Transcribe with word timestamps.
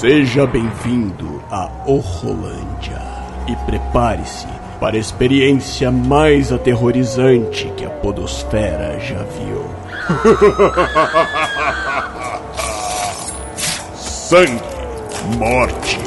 Seja 0.00 0.46
bem-vindo 0.46 1.42
a 1.50 1.68
Horrolândia 1.84 3.02
e 3.46 3.54
prepare-se 3.66 4.46
para 4.80 4.96
a 4.96 4.98
experiência 4.98 5.90
mais 5.90 6.50
aterrorizante 6.50 7.70
que 7.76 7.84
a 7.84 7.90
Podosfera 7.90 8.98
já 8.98 9.22
viu. 9.24 9.62
Sangue, 13.94 14.62
morte 15.36 15.98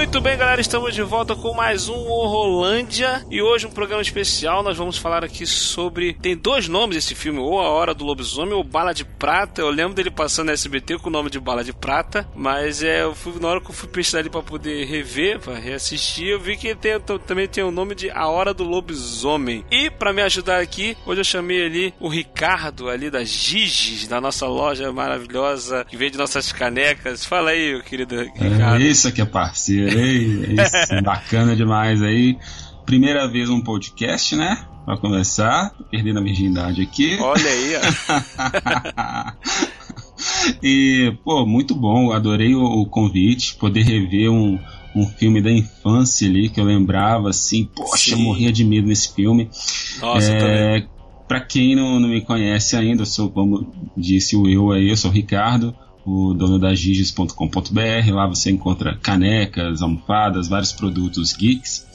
Muito 0.00 0.18
bem, 0.18 0.34
galera, 0.34 0.62
estamos 0.62 0.94
de 0.94 1.02
volta 1.02 1.36
com 1.36 1.52
mais 1.52 1.90
um 1.90 1.94
Horrolândia 1.94 3.22
e 3.30 3.42
hoje 3.42 3.66
um 3.66 3.70
programa 3.70 4.00
especial. 4.00 4.62
Nós 4.62 4.78
vamos 4.78 4.96
falar 4.96 5.22
aqui 5.22 5.44
sobre. 5.44 6.14
Tem 6.14 6.34
dois 6.34 6.66
nomes 6.66 6.96
esse 6.96 7.14
filme, 7.14 7.38
ou 7.38 7.60
A 7.60 7.68
Hora 7.68 7.94
do 7.94 8.02
Lobisomem 8.02 8.54
ou 8.54 8.64
Bala 8.64 8.94
de 8.94 9.04
Prata. 9.04 9.60
Eu 9.60 9.68
lembro 9.68 9.92
dele 9.92 10.10
passando 10.10 10.46
na 10.46 10.52
SBT 10.54 10.98
com 10.98 11.10
o 11.10 11.12
nome 11.12 11.28
de 11.28 11.38
Bala 11.38 11.62
de 11.62 11.74
Prata, 11.74 12.26
mas 12.34 12.82
é, 12.82 13.02
eu 13.02 13.14
fui, 13.14 13.34
na 13.38 13.48
hora 13.48 13.60
que 13.60 13.68
eu 13.68 13.74
fui 13.74 13.90
pesquisar 13.90 14.20
ele 14.20 14.30
para 14.30 14.42
poder 14.42 14.86
rever, 14.86 15.38
para 15.38 15.58
reassistir, 15.58 16.28
eu 16.28 16.40
vi 16.40 16.56
que 16.56 16.74
tem, 16.74 16.98
também 17.26 17.46
tem 17.46 17.62
o 17.62 17.70
nome 17.70 17.94
de 17.94 18.10
A 18.10 18.26
Hora 18.26 18.54
do 18.54 18.64
Lobisomem. 18.64 19.66
E 19.70 19.90
para 19.90 20.14
me 20.14 20.22
ajudar 20.22 20.60
aqui, 20.60 20.96
hoje 21.04 21.20
eu 21.20 21.24
chamei 21.24 21.66
ali 21.66 21.94
o 22.00 22.08
Ricardo, 22.08 22.88
ali 22.88 23.10
da 23.10 23.22
Giges, 23.22 24.08
da 24.08 24.18
nossa 24.18 24.46
loja 24.46 24.90
maravilhosa 24.90 25.84
que 25.84 25.96
vende 25.96 26.16
nossas 26.16 26.50
canecas. 26.52 27.22
Fala 27.22 27.50
aí, 27.50 27.80
querido 27.82 28.18
Ricardo. 28.18 28.82
É 28.82 28.86
isso 28.86 29.06
aqui 29.06 29.20
é 29.20 29.26
parceiro. 29.26 29.89
Isso, 29.92 31.02
bacana 31.04 31.54
demais 31.56 32.02
aí. 32.02 32.38
Primeira 32.86 33.28
vez 33.28 33.48
um 33.48 33.60
podcast, 33.60 34.34
né? 34.36 34.64
Pra 34.84 34.96
começar, 34.96 35.70
tô 35.70 35.84
perdendo 35.84 36.18
a 36.18 36.22
virgindade 36.22 36.82
aqui. 36.82 37.18
Olha 37.20 37.50
aí, 37.50 37.72
ó. 37.76 39.32
e, 40.62 41.16
pô, 41.22 41.46
muito 41.46 41.74
bom, 41.74 42.12
adorei 42.12 42.54
o, 42.54 42.62
o, 42.62 42.86
convite, 42.86 43.54
poder 43.56 43.82
rever 43.82 44.30
um, 44.30 44.58
um 44.96 45.06
filme 45.06 45.40
da 45.40 45.52
infância 45.52 46.28
ali 46.28 46.48
que 46.48 46.60
eu 46.60 46.64
lembrava, 46.64 47.30
assim, 47.30 47.64
poxa, 47.64 48.10
Sim. 48.10 48.12
eu 48.12 48.18
morria 48.18 48.50
de 48.50 48.64
medo 48.64 48.88
nesse 48.88 49.14
filme. 49.14 49.50
Nossa, 50.00 50.32
é, 50.32 50.86
Pra 51.30 51.40
quem 51.40 51.76
não, 51.76 52.00
não 52.00 52.08
me 52.08 52.20
conhece 52.22 52.74
ainda, 52.74 53.02
eu 53.02 53.06
sou, 53.06 53.30
como 53.30 53.72
disse 53.96 54.34
o 54.34 54.48
eu 54.48 54.72
aí, 54.72 54.90
eu 54.90 54.96
sou 54.96 55.12
o 55.12 55.14
Ricardo, 55.14 55.72
o 56.04 56.34
dono 56.34 56.58
da 56.58 56.74
giges.com.br. 56.74 58.12
Lá 58.12 58.26
você 58.26 58.50
encontra 58.50 58.96
canecas, 58.96 59.82
almofadas, 59.82 60.48
vários 60.48 60.72
produtos 60.72 61.32
geeks. 61.32 61.88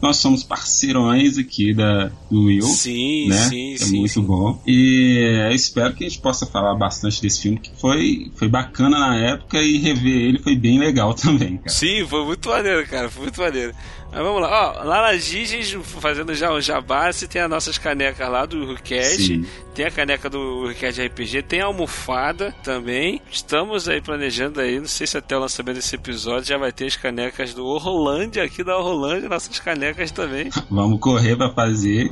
Nós 0.00 0.16
somos 0.16 0.42
parceirões 0.42 1.36
aqui 1.36 1.74
da, 1.74 2.10
do 2.30 2.44
Will. 2.44 2.62
Sim, 2.62 3.28
né? 3.28 3.36
sim, 3.36 3.74
é 3.74 3.78
sim. 3.78 3.98
muito 3.98 4.14
sim. 4.14 4.22
bom. 4.22 4.60
E 4.66 5.46
eu 5.46 5.54
espero 5.54 5.92
que 5.92 6.04
a 6.04 6.08
gente 6.08 6.20
possa 6.20 6.46
falar 6.46 6.74
bastante 6.74 7.20
desse 7.20 7.42
filme, 7.42 7.58
que 7.58 7.70
foi, 7.78 8.32
foi 8.34 8.48
bacana 8.48 8.98
na 8.98 9.16
época 9.16 9.58
e 9.58 9.76
rever 9.76 10.22
ele 10.22 10.38
foi 10.38 10.56
bem 10.56 10.78
legal 10.78 11.12
também, 11.14 11.58
cara. 11.58 11.68
Sim, 11.68 12.06
foi 12.06 12.24
muito 12.24 12.48
maneiro, 12.48 12.86
cara. 12.86 13.10
Foi 13.10 13.24
muito 13.24 13.38
maneiro. 13.38 13.74
Mas 14.10 14.22
vamos 14.22 14.40
lá, 14.40 14.80
ó, 14.80 14.82
lá 14.82 15.02
na 15.02 15.16
Giges, 15.16 15.76
fazendo 16.00 16.34
já 16.34 16.50
o 16.50 16.60
jabá, 16.60 17.12
você 17.12 17.28
tem 17.28 17.42
as 17.42 17.50
nossas 17.50 17.78
canecas 17.78 18.28
lá 18.28 18.44
do 18.44 18.56
Urcast, 18.64 19.40
tem 19.80 19.86
a 19.86 19.90
caneca 19.90 20.28
do 20.28 20.38
Urcast 20.38 21.00
RPG, 21.00 21.42
tem 21.44 21.62
a 21.62 21.64
almofada 21.64 22.54
também. 22.62 23.18
Estamos 23.30 23.88
aí 23.88 23.98
planejando 23.98 24.60
aí, 24.60 24.78
não 24.78 24.86
sei 24.86 25.06
se 25.06 25.16
até 25.16 25.34
o 25.34 25.40
lançamento 25.40 25.76
desse 25.76 25.94
episódio 25.94 26.44
já 26.44 26.58
vai 26.58 26.70
ter 26.70 26.84
as 26.84 26.96
canecas 26.96 27.54
do 27.54 27.64
Orlândia, 27.64 28.44
aqui 28.44 28.62
da 28.62 28.76
Orlândia, 28.76 29.26
nossas 29.26 29.58
canecas 29.58 30.10
também. 30.10 30.50
Vamos 30.70 31.00
correr 31.00 31.34
para 31.34 31.48
fazer. 31.48 32.10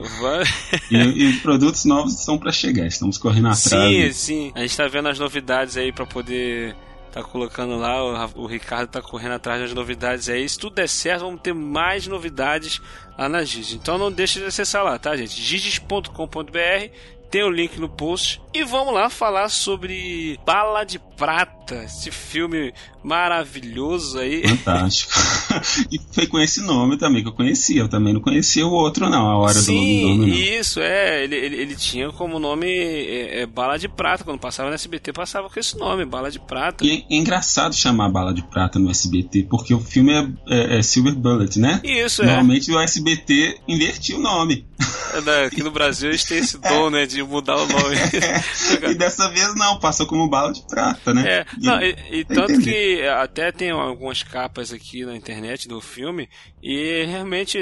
E, 0.90 0.96
e, 0.96 1.32
produtos 1.40 1.84
novos 1.84 2.18
estão 2.18 2.38
para 2.38 2.50
chegar, 2.50 2.86
estamos 2.86 3.18
correndo 3.18 3.48
atrás. 3.48 3.60
Sim, 3.60 4.12
sim. 4.12 4.52
A 4.54 4.60
gente 4.60 4.74
tá 4.74 4.88
vendo 4.88 5.10
as 5.10 5.18
novidades 5.18 5.76
aí 5.76 5.92
para 5.92 6.06
poder 6.06 6.74
tá 7.12 7.22
colocando 7.22 7.76
lá, 7.76 8.02
o, 8.34 8.46
Ricardo 8.46 8.88
tá 8.88 9.02
correndo 9.02 9.32
atrás 9.32 9.60
das 9.60 9.74
novidades 9.74 10.28
aí. 10.30 10.48
Se 10.48 10.58
tudo 10.58 10.76
der 10.76 10.88
certo, 10.88 11.22
vamos 11.22 11.40
ter 11.42 11.52
mais 11.52 12.06
novidades 12.06 12.80
lá 13.18 13.28
na 13.28 13.44
Giges. 13.44 13.74
Então 13.74 13.98
não 13.98 14.10
deixe 14.10 14.38
de 14.38 14.46
acessar 14.46 14.84
lá, 14.84 14.98
tá, 14.98 15.14
gente? 15.16 15.40
giges.com.br 15.40 17.17
tem 17.30 17.42
o 17.42 17.50
link 17.50 17.78
no 17.78 17.88
post. 17.88 18.40
E 18.54 18.64
vamos 18.64 18.92
lá 18.92 19.08
falar 19.10 19.48
sobre 19.50 20.38
Bala 20.44 20.84
de 20.84 20.98
Prata, 20.98 21.84
esse 21.84 22.10
filme 22.10 22.72
maravilhoso 23.02 24.18
aí. 24.18 24.46
Fantástico. 24.48 25.12
e 25.92 26.00
foi 26.12 26.26
com 26.26 26.38
esse 26.38 26.62
nome 26.62 26.96
também 26.96 27.22
que 27.22 27.28
eu 27.28 27.32
conhecia. 27.32 27.82
Eu 27.82 27.88
também 27.88 28.12
não 28.12 28.20
conhecia 28.20 28.66
o 28.66 28.70
outro, 28.70 29.08
não, 29.08 29.28
a 29.28 29.36
Hora 29.36 29.54
Sim, 29.54 30.18
do. 30.18 30.24
Sim, 30.24 30.58
isso, 30.58 30.80
é. 30.80 31.24
Ele, 31.24 31.36
ele, 31.36 31.56
ele, 31.56 31.76
tinha 31.76 32.10
como 32.10 32.38
nome 32.38 32.66
é, 32.66 33.42
é, 33.42 33.46
Bala 33.46 33.78
de 33.78 33.88
Prata. 33.88 34.24
Quando 34.24 34.40
passava 34.40 34.70
no 34.70 34.74
SBT, 34.74 35.12
passava 35.12 35.48
com 35.48 35.60
esse 35.60 35.76
nome, 35.76 36.04
Bala 36.04 36.30
de 36.30 36.40
Prata. 36.40 36.84
E 36.84 37.04
é, 37.10 37.16
engraçado 37.16 37.74
chamar 37.74 38.08
Bala 38.08 38.32
de 38.32 38.42
Prata 38.42 38.78
no 38.78 38.90
SBT, 38.90 39.46
porque 39.50 39.74
o 39.74 39.80
filme 39.80 40.12
é, 40.12 40.28
é, 40.48 40.78
é 40.78 40.82
Silver 40.82 41.14
Bullet, 41.14 41.58
né? 41.58 41.80
Isso, 41.84 42.24
Normalmente 42.24 42.70
o 42.72 42.78
SBT 42.78 43.60
invertia 43.68 44.16
o 44.16 44.20
nome. 44.20 44.66
Aqui 45.46 45.62
no 45.62 45.70
Brasil 45.70 46.10
eles 46.10 46.24
têm 46.24 46.38
esse 46.38 46.58
dom, 46.58 46.90
né, 46.90 47.06
de 47.06 47.22
mudar 47.22 47.56
o 47.56 47.66
nome. 47.66 47.96
e 48.90 48.94
dessa 48.94 49.28
vez 49.30 49.54
não, 49.54 49.78
passou 49.78 50.06
como 50.06 50.28
Bala 50.28 50.52
de 50.52 50.62
Prata, 50.66 51.12
né? 51.14 51.28
É, 51.28 51.46
não, 51.58 51.80
e, 51.80 51.96
e 52.10 52.24
tanto 52.24 52.60
que 52.60 53.02
até 53.02 53.52
tem 53.52 53.70
algumas 53.70 54.22
capas 54.22 54.72
aqui 54.72 55.04
na 55.04 55.16
internet 55.16 55.68
do 55.68 55.80
filme 55.80 56.28
e 56.62 57.04
realmente 57.06 57.58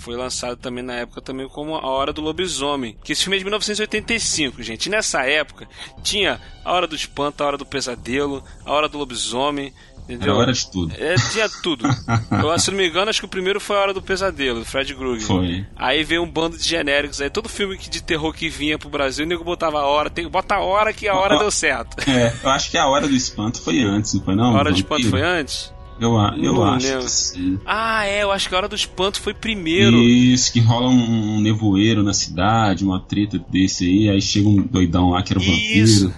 foi 0.00 0.16
lançado 0.16 0.56
também 0.56 0.82
na 0.82 0.94
época 0.94 1.20
também 1.20 1.48
como 1.48 1.76
A 1.76 1.86
Hora 1.86 2.12
do 2.12 2.22
Lobisomem, 2.22 2.96
que 3.04 3.12
esse 3.12 3.22
filme 3.22 3.36
é 3.36 3.38
de 3.38 3.44
1985, 3.44 4.62
gente. 4.62 4.86
E 4.86 4.90
nessa 4.90 5.24
época 5.24 5.68
tinha 6.02 6.40
A 6.64 6.72
Hora 6.72 6.86
do 6.86 6.96
Espanto, 6.96 7.42
A 7.42 7.46
Hora 7.46 7.58
do 7.58 7.66
Pesadelo, 7.66 8.42
A 8.64 8.72
Hora 8.72 8.88
do 8.88 8.98
Lobisomem, 8.98 9.72
Entendeu? 10.10 10.32
Era 10.32 10.40
hora 10.40 10.52
de 10.52 10.70
tudo. 10.70 10.92
É, 10.98 11.14
tinha 11.14 11.48
tudo. 11.62 11.86
Eu, 12.30 12.58
se 12.58 12.70
não 12.70 12.78
me 12.78 12.88
engano, 12.88 13.08
acho 13.08 13.20
que 13.20 13.26
o 13.26 13.28
primeiro 13.28 13.60
foi 13.60 13.76
a 13.76 13.80
Hora 13.80 13.94
do 13.94 14.02
Pesadelo, 14.02 14.60
do 14.60 14.64
Fred 14.64 14.92
Krueger. 14.94 15.26
Foi. 15.26 15.64
Aí 15.76 16.02
veio 16.02 16.22
um 16.22 16.30
bando 16.30 16.58
de 16.58 16.66
genéricos. 16.66 17.20
Aí 17.20 17.30
todo 17.30 17.48
filme 17.48 17.78
de 17.78 18.02
terror 18.02 18.32
que 18.32 18.48
vinha 18.48 18.76
pro 18.76 18.88
Brasil, 18.88 19.24
o 19.24 19.28
nego 19.28 19.44
botava 19.44 19.80
a 19.80 19.86
hora. 19.86 20.10
Tem, 20.10 20.26
bota 20.28 20.56
a 20.56 20.60
hora 20.60 20.92
que 20.92 21.06
a 21.06 21.14
hora 21.14 21.38
deu 21.38 21.50
certo. 21.50 21.96
É, 22.08 22.32
eu 22.42 22.50
acho 22.50 22.70
que 22.70 22.76
a 22.76 22.88
Hora 22.88 23.06
do 23.06 23.14
Espanto 23.14 23.60
foi 23.60 23.80
antes, 23.82 24.14
não 24.14 24.22
foi 24.22 24.34
não? 24.34 24.56
A 24.56 24.58
Hora 24.58 24.72
do 24.72 24.76
Espanto 24.76 25.08
foi 25.08 25.22
antes? 25.22 25.72
Eu, 26.00 26.14
eu 26.14 26.54
não 26.54 26.64
acho 26.64 26.86
lembro. 26.86 27.04
que 27.04 27.10
sim. 27.10 27.58
Ah, 27.66 28.06
é, 28.06 28.22
eu 28.22 28.32
acho 28.32 28.48
que 28.48 28.54
a 28.54 28.58
Hora 28.58 28.68
do 28.68 28.74
Espanto 28.74 29.20
foi 29.20 29.34
primeiro. 29.34 29.98
Isso, 29.98 30.50
que 30.50 30.58
rola 30.58 30.88
um 30.88 31.40
nevoeiro 31.40 32.02
na 32.02 32.14
cidade, 32.14 32.84
uma 32.84 32.98
treta 32.98 33.38
desse 33.38 33.84
aí, 33.84 34.08
aí 34.08 34.22
chega 34.22 34.48
um 34.48 34.62
doidão 34.62 35.10
lá 35.10 35.22
que 35.22 35.32
era 35.34 35.40
um 35.40 35.44
vampiro. 35.44 36.14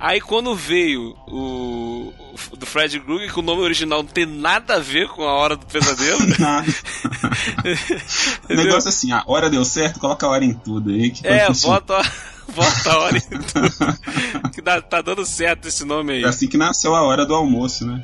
Aí 0.00 0.18
quando 0.18 0.56
veio 0.56 1.14
o, 1.26 2.10
o 2.50 2.56
do 2.56 2.64
Fred 2.64 2.98
Krueger, 3.00 3.30
que 3.30 3.38
o 3.38 3.42
nome 3.42 3.60
original 3.60 4.02
não 4.02 4.08
tem 4.08 4.24
nada 4.24 4.76
a 4.76 4.78
ver 4.78 5.08
com 5.08 5.22
a 5.22 5.34
Hora 5.34 5.56
do 5.56 5.66
Pesadelo. 5.66 6.20
Nada. 6.40 6.66
o 8.48 8.54
negócio 8.54 8.88
é 8.88 8.90
assim, 8.90 9.12
a 9.12 9.22
hora 9.26 9.50
deu 9.50 9.62
certo, 9.62 10.00
coloca 10.00 10.26
a 10.26 10.30
hora 10.30 10.42
em 10.42 10.54
tudo 10.54 10.90
aí. 10.90 11.10
Que 11.10 11.26
é, 11.26 11.46
bota, 11.52 12.00
bota 12.56 12.90
a 12.90 12.98
hora 12.98 13.18
em 13.18 13.20
tudo. 13.20 14.50
que 14.54 14.62
dá, 14.62 14.80
tá 14.80 15.02
dando 15.02 15.26
certo 15.26 15.68
esse 15.68 15.84
nome 15.84 16.14
aí. 16.14 16.24
É 16.24 16.28
assim 16.28 16.48
que 16.48 16.56
nasceu 16.56 16.94
a 16.94 17.02
hora 17.02 17.26
do 17.26 17.34
almoço, 17.34 17.84
né? 17.84 18.02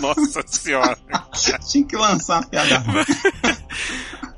Nossa 0.00 0.42
senhora. 0.46 0.96
Tinha 1.68 1.84
que 1.84 1.96
lançar 1.96 2.44
a 2.44 2.46
piada. 2.46 2.84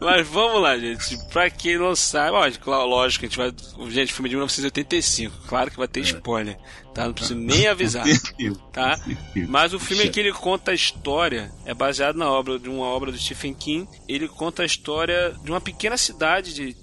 Mas 0.00 0.26
vamos 0.28 0.62
lá, 0.62 0.78
gente. 0.78 1.18
Pra 1.32 1.50
quem 1.50 1.76
não 1.76 1.94
sabe, 1.96 2.30
lógico, 2.30 2.70
lógico, 2.70 3.24
a 3.24 3.28
gente 3.28 3.38
vai. 3.38 3.52
Gente, 3.90 4.12
filme 4.12 4.28
de 4.28 4.36
1985. 4.36 5.34
Claro 5.48 5.70
que 5.70 5.76
vai 5.76 5.88
ter 5.88 6.00
spoiler, 6.00 6.56
tá? 6.94 7.06
Não 7.06 7.12
preciso 7.12 7.38
nem 7.38 7.66
avisar. 7.66 8.04
Tá? 8.72 8.96
Mas 9.48 9.74
o 9.74 9.78
filme 9.80 10.08
que 10.08 10.20
ele 10.20 10.32
conta 10.32 10.70
a 10.70 10.74
história, 10.74 11.50
é 11.64 11.74
baseado 11.74 12.16
na 12.16 12.30
obra 12.30 12.58
de 12.58 12.68
uma 12.68 12.84
obra 12.86 13.10
do 13.10 13.18
Stephen 13.18 13.52
King. 13.52 13.88
Ele 14.06 14.28
conta 14.28 14.62
a 14.62 14.66
história 14.66 15.34
de 15.42 15.50
uma 15.50 15.60
pequena 15.60 15.96
cidade 15.96 16.54
de 16.54 16.74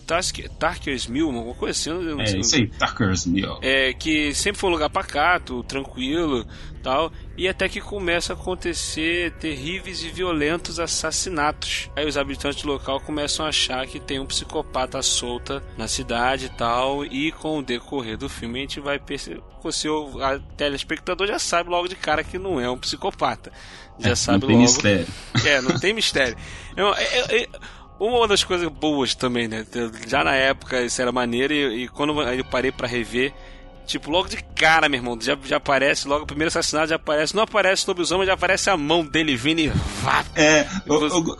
Tarkers 0.59 1.07
Mill, 1.07 1.27
alguma 1.27 1.55
coisa 1.55 1.79
assim. 1.79 2.05
Não 2.05 2.19
é, 2.19 2.37
isso 2.37 2.55
aí, 2.55 2.67
Tarkers 2.67 3.25
Mill. 3.25 3.59
É, 3.61 3.93
que 3.93 4.33
sempre 4.33 4.59
foi 4.59 4.69
um 4.69 4.73
lugar 4.73 4.89
pacato, 4.89 5.63
tranquilo 5.63 6.45
tal. 6.85 7.11
E 7.35 7.47
até 7.47 7.67
que 7.67 7.81
começa 7.81 8.31
a 8.31 8.35
acontecer 8.35 9.31
terríveis 9.33 10.03
e 10.03 10.09
violentos 10.09 10.79
assassinatos. 10.79 11.89
Aí 11.95 12.05
os 12.07 12.15
habitantes 12.15 12.61
do 12.61 12.67
local 12.67 13.01
começam 13.01 13.45
a 13.45 13.49
achar 13.49 13.87
que 13.87 13.99
tem 13.99 14.19
um 14.19 14.25
psicopata 14.25 15.01
solta 15.01 15.63
na 15.75 15.87
cidade 15.87 16.45
e 16.45 16.49
tal. 16.49 17.03
E 17.03 17.31
com 17.31 17.57
o 17.57 17.63
decorrer 17.63 18.17
do 18.17 18.29
filme 18.29 18.59
a 18.59 18.61
gente 18.61 18.79
vai 18.79 18.99
perceber. 18.99 19.41
O 19.69 20.39
telespectador, 20.57 21.27
já 21.27 21.39
sabe 21.39 21.69
logo 21.69 21.87
de 21.87 21.95
cara 21.95 22.23
que 22.23 22.37
não 22.37 22.59
é 22.59 22.69
um 22.69 22.77
psicopata. 22.77 23.51
Já 23.99 24.11
é, 24.11 24.15
sabe 24.15 24.39
não 24.39 24.47
tem 24.47 24.55
logo. 24.57 24.67
mistério. 24.67 25.07
É, 25.45 25.61
não 25.61 25.79
tem 25.79 25.93
mistério. 25.93 26.37
É, 26.75 27.47
uma 27.99 28.27
das 28.27 28.43
coisas 28.43 28.67
boas 28.67 29.15
também, 29.15 29.47
né? 29.47 29.65
Já 30.07 30.23
na 30.23 30.35
época 30.35 30.81
isso 30.81 31.01
era 31.01 31.11
maneiro 31.11 31.53
e, 31.53 31.83
e 31.83 31.87
quando 31.87 32.21
eu 32.21 32.45
parei 32.45 32.71
para 32.71 32.87
rever 32.87 33.33
Tipo, 33.85 34.09
logo 34.11 34.27
de 34.27 34.37
cara, 34.55 34.89
meu 34.89 34.99
irmão, 34.99 35.17
já, 35.21 35.37
já 35.45 35.57
aparece, 35.57 36.07
logo 36.07 36.23
o 36.23 36.27
primeiro 36.27 36.49
assassinato 36.49 36.89
já 36.89 36.95
aparece. 36.95 37.35
Não 37.35 37.43
aparece 37.43 37.85
o 37.85 37.87
lobisomem, 37.91 38.25
já 38.25 38.33
aparece 38.33 38.69
a 38.69 38.77
mão 38.77 39.05
dele 39.05 39.35
vindo 39.35 39.59
e 39.59 39.67
vá. 40.01 40.25
É, 40.35 40.65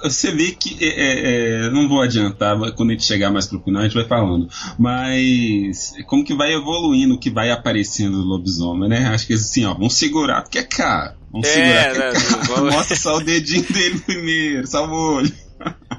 você 0.04 0.32
vê 0.32 0.52
que. 0.52 0.78
É, 0.84 0.88
é, 0.88 1.66
é, 1.66 1.70
não 1.72 1.88
vou 1.90 2.02
adiantar, 2.02 2.58
quando 2.74 2.90
a 2.90 2.94
gente 2.94 3.06
chegar 3.06 3.30
mais 3.32 3.48
pro 3.48 3.62
final 3.62 3.82
a 3.82 3.86
gente 3.86 3.96
vai 3.96 4.08
falando. 4.08 4.48
Mas 4.78 5.94
como 6.06 6.24
que 6.24 6.36
vai 6.36 6.54
evoluindo 6.54 7.16
o 7.16 7.20
que 7.20 7.30
vai 7.30 7.52
aparecendo 7.52 8.22
do 8.22 8.28
lobisomem, 8.28 8.90
né? 8.90 9.08
Acho 9.08 9.28
que 9.28 9.34
assim, 9.34 9.66
ó, 9.66 9.74
vamos 9.74 9.96
segurar, 9.96 10.44
porque 10.44 10.60
é 10.60 10.64
caro. 10.64 11.16
Vamos 11.32 11.48
É, 11.48 11.54
segurar, 11.54 11.94
né, 11.96 12.10
é 12.10 12.48
caro. 12.48 12.66
Mostra 12.72 12.96
só 12.96 13.18
o 13.18 13.24
dedinho 13.24 13.64
dele 13.72 14.00
primeiro, 14.00 14.68
só 14.68 14.88
o 14.88 15.16
olho. 15.16 15.34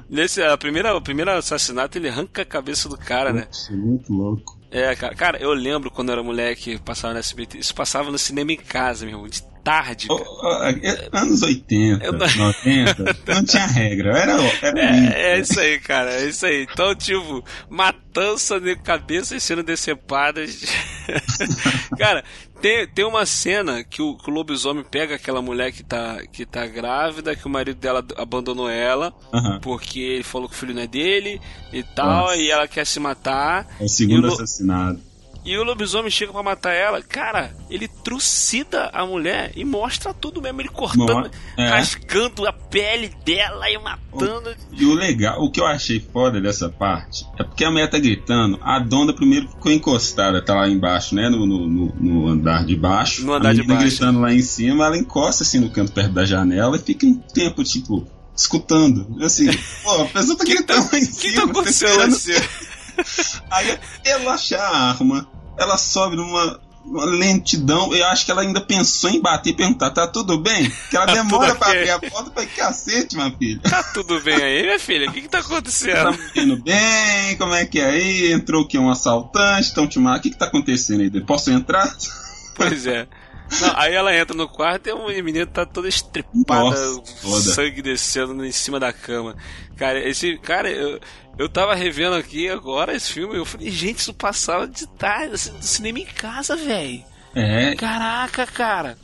Nesse 0.09 0.41
a 0.41 0.57
primeira, 0.57 0.95
o 0.95 1.01
primeiro 1.01 1.31
assassinato 1.31 1.97
ele 1.97 2.07
arranca 2.07 2.41
a 2.41 2.45
cabeça 2.45 2.87
do 2.87 2.97
cara, 2.97 3.33
né? 3.33 3.47
Isso 3.51 3.73
é 3.73 3.75
muito 3.75 4.13
louco. 4.13 4.56
É, 4.69 4.95
cara, 4.95 5.15
cara, 5.15 5.37
eu 5.39 5.53
lembro 5.53 5.89
quando 5.89 6.09
eu 6.09 6.13
era 6.13 6.23
moleque, 6.23 6.77
passava 6.79 7.13
no 7.13 7.19
SBT, 7.19 7.57
isso 7.59 7.73
passava 7.73 8.11
no 8.11 8.17
cinema 8.17 8.51
em 8.51 8.57
casa, 8.57 9.05
meu 9.05 9.15
irmão, 9.15 9.27
de 9.29 9.41
tarde. 9.63 10.07
Cara. 10.07 10.71
é, 10.81 11.09
Anos 11.11 11.41
80, 11.41 12.05
Eu 12.05 12.13
não- 12.13 12.27
90, 12.35 13.15
não 13.27 13.43
tinha 13.45 13.65
regra, 13.65 14.17
era, 14.17 14.33
era. 14.61 14.79
É, 14.79 15.31
é 15.35 15.39
isso 15.39 15.59
aí, 15.59 15.79
cara, 15.79 16.11
é 16.13 16.25
isso 16.25 16.45
aí. 16.45 16.67
Então, 16.69 16.93
tipo, 16.95 17.43
matança 17.69 18.59
de 18.59 18.75
cabeças 18.77 19.41
sendo 19.43 19.63
decepadas. 19.63 20.63
cara, 21.97 22.23
tem, 22.61 22.87
tem 22.87 23.05
uma 23.05 23.25
cena 23.25 23.83
que 23.83 24.01
o, 24.01 24.15
que 24.15 24.29
o 24.29 24.33
lobisomem 24.33 24.83
pega 24.83 25.15
aquela 25.15 25.41
mulher 25.41 25.71
que 25.71 25.83
tá, 25.83 26.21
que 26.31 26.45
tá 26.45 26.65
grávida, 26.65 27.35
que 27.35 27.45
o 27.45 27.49
marido 27.49 27.79
dela 27.79 28.05
abandonou 28.17 28.69
ela, 28.69 29.13
Aham. 29.33 29.59
porque 29.61 29.99
ele 29.99 30.23
falou 30.23 30.47
que 30.49 30.55
o 30.55 30.57
filho 30.57 30.73
não 30.73 30.81
é 30.81 30.87
dele 30.87 31.39
e 31.71 31.83
tal, 31.83 32.27
Nossa. 32.27 32.35
e 32.37 32.49
ela 32.49 32.67
quer 32.67 32.85
se 32.85 32.99
matar. 32.99 33.67
É 33.79 33.85
o 33.85 33.89
segundo 33.89 34.25
o 34.25 34.33
assassinado. 34.33 34.99
E 35.47 35.57
o 35.57 35.63
lobisomem 35.63 36.11
chega 36.11 36.33
pra 36.33 36.43
matar 36.43 36.73
ela, 36.73 37.01
cara, 37.01 37.55
ele 37.69 37.87
trucida 37.87 38.89
a 38.93 39.05
mulher 39.05 39.53
e 39.55 39.63
mostra 39.63 40.13
tudo 40.13 40.41
mesmo, 40.41 40.59
ele 40.59 40.67
cortando, 40.67 41.07
Mo- 41.29 41.31
é. 41.57 41.69
rasgando 41.69 42.45
a 42.45 42.51
pele 42.51 43.09
dela 43.23 43.69
e 43.69 43.77
matando. 43.77 44.53
E 44.73 44.85
o 44.85 44.93
legal, 44.93 45.41
o 45.41 45.49
que 45.49 45.61
eu 45.61 45.65
achei 45.65 46.01
foda 46.11 46.41
dessa 46.41 46.67
parte, 46.67 47.25
é 47.39 47.43
porque 47.45 47.63
a 47.63 47.71
mulher 47.71 47.89
tá 47.89 47.97
gritando, 47.97 48.59
a 48.61 48.77
dona 48.77 49.13
primeiro 49.13 49.47
ficou 49.47 49.71
encostada, 49.71 50.43
tá 50.43 50.53
lá 50.53 50.67
embaixo, 50.67 51.15
né? 51.15 51.29
No, 51.29 51.45
no, 51.45 51.65
no- 51.95 52.27
andar 52.27 52.65
de 52.65 52.75
baixo. 52.75 53.25
No 53.25 53.33
andar 53.33 53.51
a 53.51 53.53
de 53.53 53.63
baixo. 53.63 53.81
gritando 53.85 54.19
lá 54.19 54.33
em 54.33 54.41
cima, 54.41 54.85
ela 54.85 54.97
encosta 54.97 55.43
assim 55.43 55.59
no 55.61 55.69
canto 55.69 55.93
perto 55.93 56.11
da 56.11 56.25
janela 56.25 56.75
e 56.75 56.79
fica 56.79 57.05
um 57.05 57.13
tempo, 57.13 57.63
tipo, 57.63 58.05
escutando. 58.35 59.15
Assim, 59.23 59.47
pô, 59.81 60.01
a 60.01 60.05
pessoa 60.07 60.37
tá 60.37 60.43
gritando 60.43 60.89
lá 60.91 60.99
em 60.99 61.03
O 61.03 61.05
cima. 61.05 61.21
que 61.21 61.31
tá 61.33 61.41
tá 61.45 61.51
acontecendo? 61.51 62.17
Aí 63.51 63.77
ela 64.05 64.33
acha 64.33 64.57
a 64.57 64.89
arma, 64.89 65.27
ela 65.57 65.77
sobe 65.77 66.15
numa 66.15 66.59
uma 66.85 67.03
lentidão, 67.03 67.93
eu 67.93 68.05
acho 68.07 68.23
que 68.23 68.31
ela 68.31 68.43
ainda 68.43 68.61
pensou 68.61 69.09
em 69.09 69.19
bater 69.19 69.49
e 69.49 69.53
perguntar, 69.53 69.91
tá 69.91 70.07
tudo 70.07 70.37
bem? 70.37 70.71
Que 70.89 70.95
ela 70.95 71.05
Tá 71.05 71.15
demora 71.15 71.53
pra 71.53 71.67
abrir 71.67 71.89
a 71.89 71.99
porta, 71.99 72.31
pra 72.31 72.45
cacete, 72.45 73.13
minha 73.17 73.29
filha. 73.37 73.59
Tá 73.61 73.83
tudo 73.83 74.21
bem 74.21 74.35
aí, 74.41 74.61
minha 74.63 74.79
filha? 74.79 75.09
O 75.09 75.11
que 75.11 75.21
que 75.23 75.27
tá 75.27 75.39
Tá 75.41 75.45
acontecendo? 75.45 76.17
indo 76.33 76.63
bem? 76.63 77.35
Como 77.37 77.53
é 77.53 77.65
que 77.65 77.81
é 77.81 77.87
aí? 77.89 78.31
Entrou 78.31 78.65
que? 78.65 78.77
Um 78.79 78.89
assaltante? 78.89 79.67
Estão 79.67 79.85
te? 79.85 79.99
O 79.99 80.21
que, 80.21 80.29
que 80.29 80.37
tá 80.37 80.45
acontecendo 80.45 81.01
aí? 81.01 81.09
Posso 81.25 81.51
entrar? 81.51 81.93
Pois 82.55 82.87
é. 82.87 83.05
Não, 83.61 83.73
aí 83.77 83.93
ela 83.93 84.15
entra 84.15 84.35
no 84.35 84.47
quarto 84.47 84.87
e 84.87 84.91
a 84.91 85.23
menina 85.23 85.45
tá 85.45 85.65
toda 85.65 85.87
estripada, 85.87 86.75
Nossa, 87.23 87.53
sangue 87.53 87.81
descendo 87.81 88.45
em 88.45 88.51
cima 88.51 88.79
da 88.79 88.91
cama. 88.91 89.35
Cara, 89.75 89.99
esse. 90.07 90.37
Cara, 90.37 90.69
eu, 90.69 90.99
eu 91.37 91.47
tava 91.47 91.75
revendo 91.75 92.15
aqui 92.15 92.49
agora 92.49 92.95
esse 92.95 93.13
filme 93.13 93.37
eu 93.37 93.45
falei, 93.45 93.69
gente, 93.69 93.99
isso 93.99 94.13
passava 94.13 94.67
de 94.67 94.87
tarde, 94.87 95.35
assim, 95.35 95.51
do 95.51 95.63
cinema 95.63 95.99
em 95.99 96.05
casa, 96.05 96.55
velho. 96.55 97.03
É, 97.35 97.75
Caraca, 97.75 98.45
cara. 98.47 98.97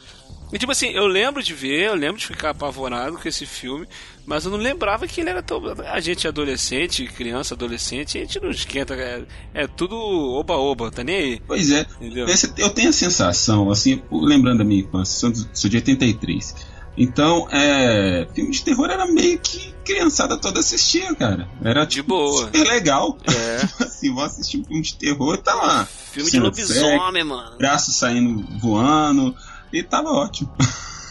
E 0.53 0.59
tipo 0.59 0.71
assim, 0.71 0.89
eu 0.89 1.07
lembro 1.07 1.41
de 1.41 1.51
ver, 1.51 1.87
eu 1.87 1.95
lembro 1.95 2.19
de 2.19 2.27
ficar 2.27 2.51
apavorado 2.51 3.17
com 3.17 3.27
esse 3.27 3.43
filme, 3.43 3.87
mas 4.23 4.45
eu 4.45 4.51
não 4.51 4.59
lembrava 4.59 5.07
que 5.07 5.19
ele 5.19 5.31
era 5.31 5.41
tão. 5.41 5.59
A 5.91 5.99
gente 5.99 6.27
é 6.27 6.29
adolescente, 6.29 7.07
criança, 7.07 7.55
adolescente, 7.55 8.19
a 8.19 8.21
gente 8.21 8.39
não 8.39 8.51
esquenta, 8.51 8.93
é, 8.93 9.23
é 9.51 9.67
tudo 9.67 9.97
oba-oba, 9.97 10.91
tá 10.91 11.03
nem 11.03 11.15
aí. 11.15 11.41
pois 11.47 11.71
é. 11.71 11.87
Entendeu? 11.99 12.27
Eu 12.57 12.69
tenho 12.69 12.89
a 12.89 12.93
sensação, 12.93 13.71
assim, 13.71 13.99
lembrando 14.11 14.59
da 14.59 14.63
minha 14.63 14.81
infância, 14.81 15.33
sou, 15.53 15.69
de 15.69 15.77
83. 15.77 16.55
Então, 16.95 17.47
é, 17.51 18.27
filme 18.35 18.51
de 18.51 18.63
terror 18.63 18.91
era 18.91 19.07
meio 19.07 19.39
que 19.39 19.73
criançada 19.83 20.37
toda 20.37 20.59
assistia, 20.59 21.13
cara. 21.15 21.49
Era 21.63 21.83
De 21.85 21.95
tipo, 21.95 22.09
boa. 22.09 22.45
super 22.45 22.67
legal. 22.67 23.17
É. 23.27 23.65
Tipo 23.65 23.83
assim, 23.83 24.13
vou 24.13 24.23
assistir 24.23 24.57
um 24.59 24.63
filme 24.63 24.81
de 24.83 24.95
terror 24.95 25.33
e 25.33 25.37
tá 25.39 25.55
lá. 25.55 25.85
Filme 25.85 26.29
de 26.29 26.31
cena 26.37 26.53
sexo, 26.53 26.73
lobisomem, 26.83 27.23
mano. 27.23 27.57
braço 27.57 27.91
saindo 27.91 28.45
voando. 28.59 29.35
E 29.73 29.83
tava 29.83 30.09
ótimo. 30.11 30.53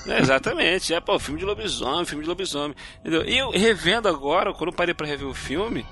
É, 0.06 0.20
exatamente, 0.20 0.92
é, 0.94 1.00
pô, 1.00 1.18
filme 1.18 1.38
de 1.38 1.44
lobisomem, 1.46 2.04
filme 2.04 2.22
de 2.24 2.28
lobisomem. 2.28 2.74
Entendeu? 3.00 3.24
E 3.24 3.36
eu 3.38 3.50
revendo 3.50 4.08
agora, 4.08 4.52
quando 4.52 4.70
eu 4.70 4.76
parei 4.76 4.94
pra 4.94 5.06
rever 5.06 5.28
o 5.28 5.34
filme, 5.34 5.84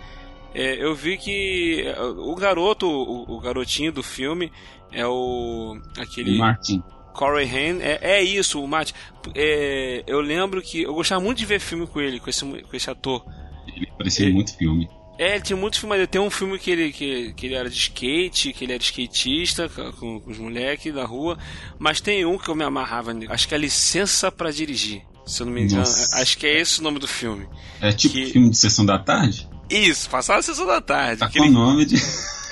é, 0.55 0.83
eu 0.85 0.95
vi 0.95 1.17
que 1.17 1.83
é, 1.87 2.01
o 2.01 2.35
garoto, 2.35 2.87
o, 2.89 3.37
o 3.37 3.41
garotinho 3.41 3.93
do 3.93 4.03
filme 4.03 4.51
é 4.91 5.07
o. 5.07 5.79
aquele. 5.99 6.39
Martin. 6.39 6.83
Corey 7.13 7.45
Haim, 7.49 7.81
é, 7.83 7.99
é 8.03 8.23
isso, 8.23 8.63
o 8.63 8.69
Matt. 8.69 8.93
É, 9.35 10.05
eu 10.07 10.21
lembro 10.21 10.63
que 10.63 10.83
eu 10.83 10.95
gostava 10.95 11.21
muito 11.21 11.39
de 11.39 11.45
ver 11.45 11.59
filme 11.61 11.85
com 11.87 12.01
ele, 12.01 12.21
com 12.21 12.31
esse, 12.31 12.45
com 12.45 12.77
esse 12.77 12.89
ator. 12.89 13.25
Ele 13.67 13.87
parecia 13.99 14.29
E- 14.29 14.33
muito 14.33 14.57
filme. 14.57 14.89
É, 15.23 15.35
ele 15.35 15.43
tinha 15.45 15.57
muitos 15.57 15.79
filmes. 15.79 16.09
Tem 16.09 16.21
um 16.21 16.31
filme 16.31 16.59
que 16.59 16.71
ele, 16.71 16.93
que, 16.93 17.33
que 17.35 17.47
ele 17.47 17.55
era 17.55 17.69
de 17.69 17.77
skate, 17.77 18.53
que 18.55 18.65
ele 18.65 18.73
era 18.73 18.83
skatista 18.83 19.69
com, 19.69 20.19
com 20.19 20.31
os 20.31 20.39
moleques 20.39 20.95
da 20.95 21.05
rua. 21.05 21.37
Mas 21.79 22.01
tem 22.01 22.25
um 22.25 22.39
que 22.39 22.49
eu 22.49 22.55
me 22.55 22.65
amarrava 22.65 23.13
nele. 23.13 23.31
Acho 23.31 23.47
que 23.47 23.55
é 23.55 23.59
Licença 23.59 24.33
pra 24.33 24.51
Dirigir. 24.51 25.03
Se 25.27 25.43
eu 25.43 25.47
não 25.47 25.53
me 25.53 25.61
engano. 25.63 25.81
Nossa. 25.81 26.17
Acho 26.23 26.39
que 26.39 26.47
é 26.47 26.59
esse 26.61 26.81
o 26.81 26.83
nome 26.83 26.99
do 26.99 27.07
filme. 27.07 27.47
É 27.83 27.93
tipo 27.93 28.15
Que- 28.15 28.33
filme 28.33 28.49
de 28.49 28.57
sessão 28.57 28.85
da 28.87 28.99
tarde? 28.99 29.47
Isso, 29.69 30.09
passava 30.09 30.41
a 30.41 30.43
sessão 30.43 30.67
da 30.67 30.81
tarde. 30.81 31.21
Tá 31.21 31.29
com 31.29 31.39
o 31.39 31.45
ele- 31.45 31.53
nome 31.53 31.85
de, 31.85 31.97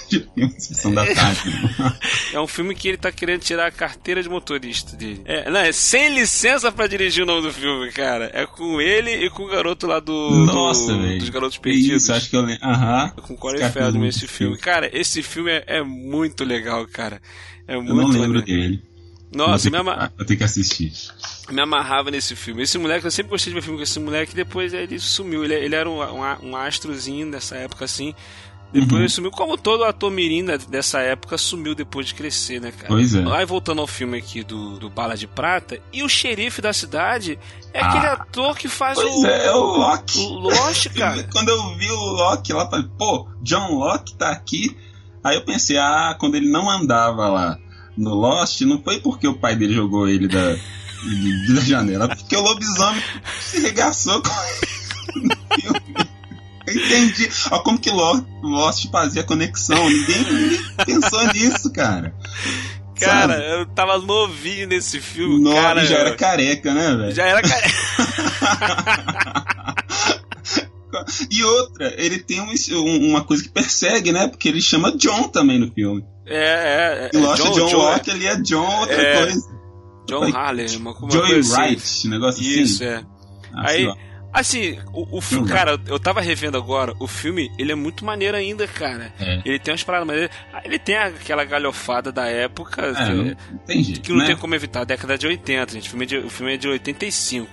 de 0.09 0.21
filme 0.35 0.55
sessão 0.61 0.93
da 0.95 1.05
tarde. 1.07 1.51
né? 1.51 1.99
é 2.33 2.41
um 2.41 2.47
filme 2.47 2.75
que 2.75 2.89
ele 2.89 2.97
tá 2.97 3.11
querendo 3.13 3.41
tirar 3.41 3.67
a 3.67 3.71
carteira 3.71 4.23
de 4.23 4.29
motorista 4.29 4.97
dele. 4.97 5.23
É, 5.25 5.51
não, 5.51 5.61
é 5.61 5.73
sem 5.73 6.15
licença 6.15 6.71
pra 6.73 6.87
dirigir 6.87 7.23
o 7.23 7.27
nome 7.27 7.43
do 7.43 7.53
filme, 7.53 7.91
cara. 7.93 8.31
É 8.33 8.47
com 8.47 8.81
ele 8.81 9.11
e 9.27 9.31
com 9.31 9.45
o 9.45 9.49
garoto 9.49 9.87
lá 9.87 10.01
do. 10.01 10.31
Nossa, 10.47 10.93
do- 10.93 11.03
velho. 11.03 11.19
Dos 11.19 11.29
Garotos 11.29 11.59
Perdidos. 11.59 12.03
Isso, 12.03 12.13
acho 12.13 12.31
que 12.31 12.37
eu 12.37 12.43
lembro. 12.43 12.65
Aham. 12.67 13.13
Com 13.23 13.37
Corey 13.37 13.61
Esse 13.63 13.73
cara 13.73 13.85
Feldman, 13.85 14.03
muito 14.03 14.17
esse 14.17 14.27
filme. 14.27 14.59
Cara, 14.59 14.91
esse 14.93 15.23
filme 15.23 15.51
é, 15.51 15.65
é 15.67 15.83
muito 15.83 16.45
legal, 16.45 16.87
cara. 16.89 17.21
É 17.67 17.77
muito 17.77 17.91
Eu 17.91 17.95
não 17.97 18.09
lembro 18.09 18.39
maneiro. 18.41 18.47
dele. 18.47 18.83
Nossa, 19.31 19.69
Vou 19.69 19.73
ter, 19.73 19.77
ama- 19.91 20.09
que, 20.09 20.17
vou 20.17 20.27
ter 20.27 20.37
que 20.37 20.45
assistir. 20.45 20.91
me 21.51 21.61
amarrava 21.61 22.11
nesse 22.11 22.35
filme. 22.35 22.63
Esse 22.63 22.79
moleque, 22.79 23.05
eu 23.05 23.11
sempre 23.11 23.29
gostei 23.31 23.53
de 23.53 23.59
ver 23.59 23.63
filme 23.63 23.77
com 23.77 23.83
esse 23.83 24.01
moleque, 24.01 24.35
depois 24.35 24.73
ele 24.73 24.99
sumiu. 24.99 25.45
Ele, 25.45 25.53
ele 25.55 25.75
era 25.75 25.87
um, 25.91 26.01
um, 26.03 26.49
um 26.53 26.57
astrozinho 26.57 27.31
dessa 27.31 27.55
época 27.57 27.85
assim. 27.85 28.15
Depois 28.73 28.93
Uhum. 28.93 28.99
ele 28.99 29.09
sumiu, 29.09 29.31
como 29.31 29.57
todo 29.57 29.83
ator 29.85 30.11
mirim 30.11 30.45
dessa 30.69 31.01
época 31.01 31.39
sumiu 31.39 31.75
depois 31.75 32.07
de 32.09 32.15
crescer, 32.15 32.61
né, 32.61 32.71
cara? 32.71 32.89
Pois 32.89 33.15
é. 33.15 33.25
Aí 33.35 33.47
voltando 33.47 33.81
ao 33.81 33.87
filme 33.87 34.19
aqui 34.19 34.45
do, 34.45 34.79
do 34.79 34.91
Bala 34.91 35.17
de 35.17 35.27
Prata, 35.27 35.81
e 35.91 36.03
o 36.03 36.09
xerife 36.09 36.61
da 36.61 36.73
cidade 36.73 37.39
é 37.73 37.81
Ah, 37.81 37.89
aquele 37.89 38.07
ator 38.07 38.57
que 38.59 38.69
faz 38.69 38.99
Pois 38.99 39.15
o. 39.15 39.27
é, 39.27 39.47
é 39.47 39.53
o 39.53 39.59
Loki. 39.79 40.19
o 40.21 40.33
Lost, 40.35 40.87
cara. 40.95 41.27
Quando 41.33 41.49
eu 41.49 41.77
vi 41.77 41.91
o 41.91 41.97
Loki 42.13 42.53
lá, 42.53 42.69
falei, 42.69 42.87
pô, 42.99 43.27
John 43.43 43.73
Locke 43.75 44.15
tá 44.17 44.31
aqui. 44.31 44.77
Aí 45.25 45.37
eu 45.37 45.45
pensei, 45.45 45.79
ah, 45.79 46.15
quando 46.21 46.35
ele 46.37 46.51
não 46.51 46.69
andava 46.71 47.27
lá 47.29 47.59
no 47.97 48.15
Lost, 48.15 48.61
não 48.63 48.83
foi 48.83 49.01
porque 49.01 49.27
o 49.27 49.39
pai 49.39 49.57
dele 49.57 49.73
jogou 49.75 50.07
ele 50.09 50.29
da, 50.29 50.53
da 51.55 51.61
janela, 51.63 52.09
porque 52.15 52.37
o 52.37 52.41
lobisomem 52.43 53.03
se 53.41 53.61
regaçou 53.61 54.23
com 54.23 54.31
ele 54.31 55.27
no 55.27 55.55
filme. 55.61 56.09
Entendi. 56.75 57.29
Ó, 57.51 57.59
como 57.61 57.79
que 57.79 57.91
Lo- 57.91 58.25
Lost 58.43 58.91
fazia 58.91 59.23
conexão. 59.23 59.89
Ninguém, 59.89 60.25
ninguém 60.25 60.61
pensou 60.87 61.27
nisso, 61.33 61.73
cara. 61.73 62.15
Cara, 63.01 63.35
Sabe? 63.39 63.53
eu 63.53 63.67
tava 63.67 63.99
novinho 63.99 64.67
nesse 64.67 65.01
filme, 65.01 65.41
Nossa, 65.41 65.63
cara. 65.63 65.85
já 65.87 65.99
era 65.99 66.17
careca, 66.17 66.75
né, 66.75 66.97
velho? 66.97 67.15
Já 67.15 67.27
era 67.27 67.43
cara. 67.43 67.69
E 71.31 71.45
outra, 71.45 71.95
ele 71.99 72.19
tem 72.19 72.41
um- 72.41 72.51
um- 72.73 73.11
uma 73.11 73.23
coisa 73.23 73.43
que 73.43 73.51
persegue, 73.51 74.11
né? 74.11 74.27
Porque 74.27 74.49
ele 74.49 74.61
chama 74.61 74.97
John 74.97 75.29
também 75.29 75.59
no 75.59 75.71
filme. 75.71 76.03
É, 76.27 76.35
é. 76.35 77.11
E 77.13 77.17
é 77.17 77.21
Lost 77.21 77.43
John, 77.43 77.53
John, 77.53 77.67
John, 77.69 77.77
Locke, 77.77 78.11
ele 78.11 78.27
é 78.27 78.37
John 78.41 78.81
outra 78.81 78.95
É. 79.01 79.19
coisa. 79.19 79.41
John 80.09 80.35
Harley, 80.37 80.77
uma, 80.77 80.95
coisa 80.95 81.39
assim. 81.39 81.53
Wright, 81.53 82.07
um 82.07 82.11
negócio 82.11 82.43
Isso, 82.43 82.83
assim. 82.83 82.93
é. 82.93 83.05
Ah, 83.55 83.69
Aí. 83.71 83.95
Assim, 84.33 84.79
o, 84.93 85.19
o 85.19 85.21
filme, 85.21 85.49
dá. 85.49 85.55
cara, 85.55 85.81
eu 85.87 85.99
tava 85.99 86.21
revendo 86.21 86.57
agora, 86.57 86.95
o 86.99 87.07
filme, 87.07 87.51
ele 87.59 87.73
é 87.73 87.75
muito 87.75 88.05
maneiro 88.05 88.37
ainda, 88.37 88.67
cara. 88.67 89.13
É. 89.21 89.41
Ele 89.45 89.59
tem 89.59 89.73
umas 89.73 89.83
paradas 89.83 90.07
maneiras. 90.07 90.31
Ah, 90.53 90.63
Ele 90.65 90.79
tem 90.79 90.97
aquela 90.97 91.45
galhofada 91.45 92.11
da 92.13 92.27
época, 92.27 92.87
É, 92.87 92.95
que, 93.05 93.13
não, 93.13 93.25
não 93.25 93.59
tem 93.67 93.83
jeito, 93.83 94.01
que 94.01 94.11
não 94.11 94.19
né? 94.19 94.27
tem 94.27 94.37
como 94.37 94.55
evitar, 94.55 94.85
década 94.85 95.17
de 95.19 95.27
80, 95.27 95.73
gente. 95.73 95.87
O 95.87 95.91
filme 95.91 96.05
é 96.05 96.09
de, 96.09 96.17
o 96.19 96.31
filme 96.31 96.55
é 96.55 96.57
de 96.57 96.69
85. 96.69 97.49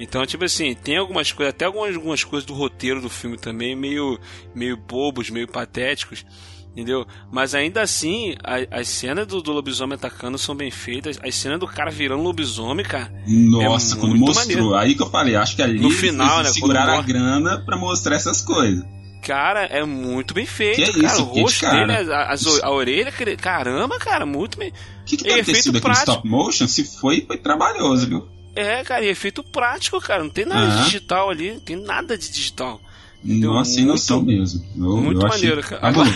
Então, 0.00 0.24
tipo 0.26 0.44
assim, 0.44 0.74
tem 0.74 0.96
algumas 0.96 1.30
coisas, 1.30 1.54
até 1.54 1.64
algumas, 1.66 1.94
algumas 1.94 2.24
coisas 2.24 2.44
do 2.46 2.54
roteiro 2.54 3.00
do 3.00 3.08
filme 3.10 3.36
também, 3.36 3.76
meio, 3.76 4.18
meio 4.54 4.76
bobos, 4.76 5.30
meio 5.30 5.46
patéticos. 5.46 6.24
Entendeu? 6.72 7.06
Mas 7.30 7.54
ainda 7.54 7.82
assim, 7.82 8.34
a, 8.42 8.78
as 8.80 8.88
cenas 8.88 9.26
do, 9.26 9.42
do, 9.42 9.52
lobisomem 9.52 9.94
atacando 9.94 10.38
são 10.38 10.54
bem 10.54 10.70
feitas. 10.70 11.18
As 11.22 11.34
cenas 11.34 11.60
do 11.60 11.66
cara 11.66 11.90
virando 11.90 12.22
lobisomem, 12.22 12.84
cara. 12.84 13.12
Nossa, 13.26 13.94
é 13.94 14.00
quando 14.00 14.16
mostrou. 14.16 14.46
Maneiro. 14.46 14.74
Aí 14.74 14.94
que 14.94 15.02
eu 15.02 15.10
falei, 15.10 15.36
acho 15.36 15.54
que 15.54 15.62
ali 15.62 15.78
no 15.78 15.90
final, 15.90 16.42
né, 16.42 16.50
seguraram 16.50 16.98
a 16.98 17.02
grana 17.02 17.62
pra 17.64 17.76
mostrar 17.76 18.16
essas 18.16 18.40
coisas. 18.40 18.82
Cara, 19.22 19.66
é 19.66 19.84
muito 19.84 20.34
bem 20.34 20.46
feito, 20.46 20.76
que 20.76 20.82
é 20.82 21.02
cara. 21.02 21.06
Isso, 21.06 21.22
o 21.22 21.26
rosto 21.26 21.60
cara? 21.60 21.86
dele, 21.86 22.12
a, 22.12 22.32
a, 22.32 22.36
a, 22.62 22.70
orelha, 22.72 23.12
caramba, 23.36 23.98
cara, 23.98 24.26
muito 24.26 24.58
bem. 24.58 24.70
O 24.70 25.04
que, 25.04 25.16
que 25.16 25.24
deve 25.24 25.44
ter 25.44 25.62
sido 25.62 25.78
aqui 25.78 25.90
stop 25.92 26.26
motion? 26.26 26.66
Se 26.66 26.84
foi, 26.84 27.20
foi 27.26 27.36
trabalhoso, 27.36 28.08
viu? 28.08 28.28
É, 28.56 28.82
cara, 28.82 29.04
e 29.04 29.08
efeito 29.08 29.44
prático, 29.44 30.00
cara. 30.00 30.24
Não 30.24 30.30
tem 30.30 30.44
nada 30.44 30.76
de 30.76 30.84
digital 30.84 31.30
ali, 31.30 31.52
não 31.52 31.60
tem 31.60 31.76
nada 31.76 32.18
de 32.18 32.30
digital. 32.30 32.80
Nossa, 33.22 33.72
sem 33.72 33.84
noção 33.84 34.22
mesmo. 34.22 34.64
Eu, 34.76 34.96
muito 34.96 35.22
eu 35.22 35.28
maneiro, 35.28 35.62
cara. 35.62 35.86
Agora, 35.86 36.10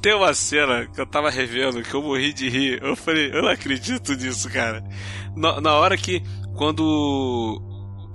tem 0.00 0.14
uma 0.14 0.34
cena 0.34 0.86
que 0.86 1.00
eu 1.00 1.06
tava 1.06 1.30
revendo 1.30 1.82
que 1.82 1.94
eu 1.94 2.02
morri 2.02 2.32
de 2.32 2.48
rir. 2.48 2.82
Eu 2.82 2.96
falei, 2.96 3.30
eu 3.32 3.42
não 3.42 3.48
acredito 3.48 4.14
nisso, 4.14 4.50
cara. 4.50 4.82
Na, 5.36 5.60
na 5.60 5.74
hora 5.74 5.96
que, 5.96 6.22
quando 6.56 7.62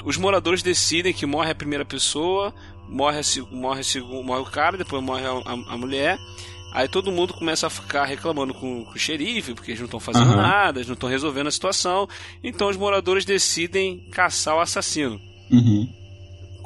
os 0.04 0.18
moradores 0.18 0.62
decidem 0.62 1.14
que 1.14 1.26
morre 1.26 1.52
a 1.52 1.56
primeira 1.56 1.86
pessoa, 1.86 2.54
morre, 2.90 3.20
a, 3.20 3.56
morre, 3.56 3.82
a, 3.82 4.24
morre 4.24 4.42
o 4.42 4.46
cara, 4.46 4.78
depois 4.78 5.04
morre 5.04 5.26
a, 5.26 5.74
a, 5.74 5.78
mulher. 5.78 6.18
Aí 6.74 6.88
todo 6.88 7.12
mundo 7.12 7.34
começa 7.34 7.68
a 7.68 7.70
ficar 7.70 8.06
reclamando 8.06 8.54
com, 8.54 8.84
com 8.84 8.92
o 8.92 8.98
xerife, 9.00 9.54
porque 9.54 9.72
eles 9.72 9.80
não 9.80 9.86
estão 9.86 10.00
fazendo 10.00 10.32
uhum. 10.32 10.38
nada, 10.38 10.80
eles 10.80 10.88
não 10.88 10.94
estão 10.94 11.10
resolvendo 11.10 11.48
a 11.48 11.52
situação. 11.52 12.08
Então 12.44 12.70
os 12.70 12.78
moradores 12.78 13.26
decidem 13.26 14.10
caçar 14.12 14.56
o 14.56 14.60
assassino. 14.60 15.20
Uhum. 15.50 15.88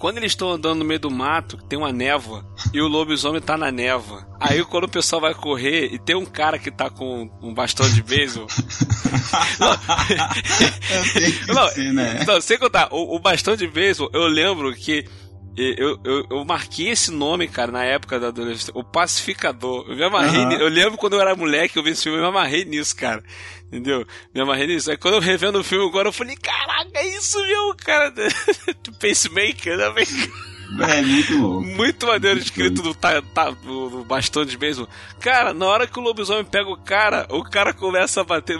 Quando 0.01 0.17
eles 0.17 0.31
estão 0.31 0.49
andando 0.49 0.79
no 0.79 0.85
meio 0.85 0.99
do 0.99 1.11
mato, 1.11 1.57
tem 1.69 1.77
uma 1.77 1.93
névoa, 1.93 2.43
e 2.73 2.81
o 2.81 2.87
lobisomem 2.87 3.39
tá 3.39 3.55
na 3.55 3.71
névoa. 3.71 4.27
Aí 4.39 4.65
quando 4.65 4.85
o 4.85 4.89
pessoal 4.89 5.21
vai 5.21 5.35
correr 5.35 5.93
e 5.93 5.99
tem 5.99 6.15
um 6.15 6.25
cara 6.25 6.57
que 6.57 6.71
tá 6.71 6.89
com 6.89 7.29
um 7.39 7.53
bastão 7.53 7.87
de 7.87 8.01
beisebol. 8.01 8.47
não, 11.47 11.53
não, 11.53 11.69
ser, 11.69 11.93
né? 11.93 12.23
não, 12.25 12.41
sem 12.41 12.57
contar, 12.57 12.87
o, 12.91 13.15
o 13.15 13.19
bastão 13.19 13.55
de 13.55 13.67
beisebol, 13.67 14.09
eu 14.11 14.25
lembro 14.25 14.73
que 14.73 15.05
eu, 15.57 15.99
eu, 16.03 16.25
eu, 16.29 16.45
marquei 16.45 16.89
esse 16.89 17.11
nome, 17.11 17.47
cara, 17.47 17.71
na 17.71 17.83
época 17.83 18.19
da 18.19 18.27
adolescência. 18.27 18.71
O 18.75 18.83
Pacificador. 18.83 19.85
Eu 19.89 19.95
me 19.95 20.03
amarrei. 20.03 20.45
Uhum. 20.45 20.51
Eu 20.53 20.69
lembro 20.69 20.97
quando 20.97 21.13
eu 21.13 21.21
era 21.21 21.35
moleque, 21.35 21.77
eu 21.77 21.83
vi 21.83 21.91
esse 21.91 22.03
filme, 22.03 22.17
eu 22.17 22.23
me 22.23 22.29
amarrei 22.29 22.63
nisso, 22.63 22.95
cara. 22.95 23.21
Entendeu? 23.67 24.05
Me 24.33 24.41
amarrei 24.41 24.67
nisso. 24.67 24.89
Aí 24.89 24.97
quando 24.97 25.15
eu 25.15 25.19
revendo 25.19 25.59
o 25.59 25.63
filme 25.63 25.87
agora, 25.87 26.07
eu 26.07 26.13
falei, 26.13 26.35
caraca, 26.37 26.91
é 26.93 27.07
isso 27.17 27.39
mesmo, 27.41 27.75
cara. 27.75 28.13
Pacemaker, 28.99 29.77
né? 29.77 29.93
É, 30.79 31.01
muito 31.01 31.37
louco. 31.37 31.65
Muito 31.65 32.07
maneiro 32.07 32.39
escrito 32.39 32.81
no, 32.81 32.93
tá, 32.93 33.21
tá, 33.33 33.53
no, 33.63 33.89
no 33.89 34.05
bastão 34.05 34.45
de 34.45 34.57
mesmo. 34.57 34.87
Cara, 35.19 35.53
na 35.53 35.65
hora 35.65 35.87
que 35.87 35.99
o 35.99 36.01
lobisomem 36.01 36.45
pega 36.45 36.69
o 36.69 36.77
cara, 36.77 37.27
o 37.29 37.43
cara 37.43 37.73
começa 37.73 38.21
a 38.21 38.23
bater. 38.23 38.57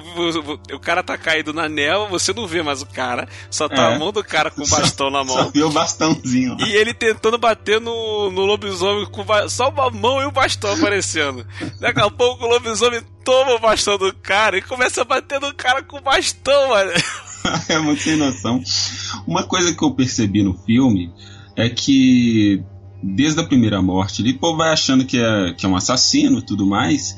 O, 0.73 0.79
cara 0.79 1.01
tá 1.01 1.17
caído 1.17 1.53
na 1.53 1.69
neva, 1.69 2.07
você 2.07 2.33
não 2.33 2.47
vê 2.47 2.61
mais 2.61 2.81
o 2.81 2.85
cara. 2.85 3.27
Só 3.49 3.69
tá 3.69 3.91
é. 3.91 3.95
a 3.95 3.99
mão 3.99 4.11
do 4.11 4.23
cara 4.23 4.51
com 4.51 4.63
o 4.63 4.67
bastão 4.67 5.07
só, 5.07 5.11
na 5.11 5.23
mão. 5.23 5.35
Só 5.35 5.49
viu 5.49 5.67
o 5.67 5.71
bastãozinho. 5.71 6.57
E 6.59 6.75
ele 6.75 6.93
tentando 6.93 7.37
bater 7.37 7.79
no, 7.79 8.29
no 8.31 8.45
lobisomem 8.45 9.05
com 9.05 9.25
só 9.47 9.69
uma 9.69 9.89
mão 9.89 10.21
e 10.21 10.25
o 10.25 10.31
bastão 10.31 10.73
aparecendo. 10.73 11.45
Daqui 11.79 12.01
a 12.01 12.09
pouco 12.09 12.45
o 12.45 12.49
lobisomem 12.49 13.01
toma 13.23 13.53
o 13.53 13.59
bastão 13.59 13.97
do 13.97 14.13
cara 14.15 14.57
e 14.57 14.61
começa 14.61 15.01
a 15.01 15.05
bater 15.05 15.39
no 15.39 15.53
cara 15.53 15.81
com 15.81 15.97
o 15.97 16.01
bastão, 16.01 16.69
mano. 16.69 16.91
é 17.69 17.79
muito 17.79 18.01
sem 18.01 18.17
noção. 18.17 18.61
Uma 19.25 19.43
coisa 19.43 19.73
que 19.73 19.83
eu 19.83 19.91
percebi 19.91 20.43
no 20.43 20.53
filme 20.65 21.11
é 21.55 21.69
que 21.69 22.63
desde 23.01 23.39
a 23.39 23.43
primeira 23.43 23.81
morte 23.81 24.21
ali, 24.21 24.31
o 24.31 24.39
povo 24.39 24.57
vai 24.57 24.71
achando 24.71 25.05
que 25.05 25.17
é, 25.17 25.53
que 25.53 25.65
é 25.65 25.69
um 25.69 25.75
assassino 25.75 26.39
e 26.39 26.41
tudo 26.41 26.65
mais, 26.65 27.17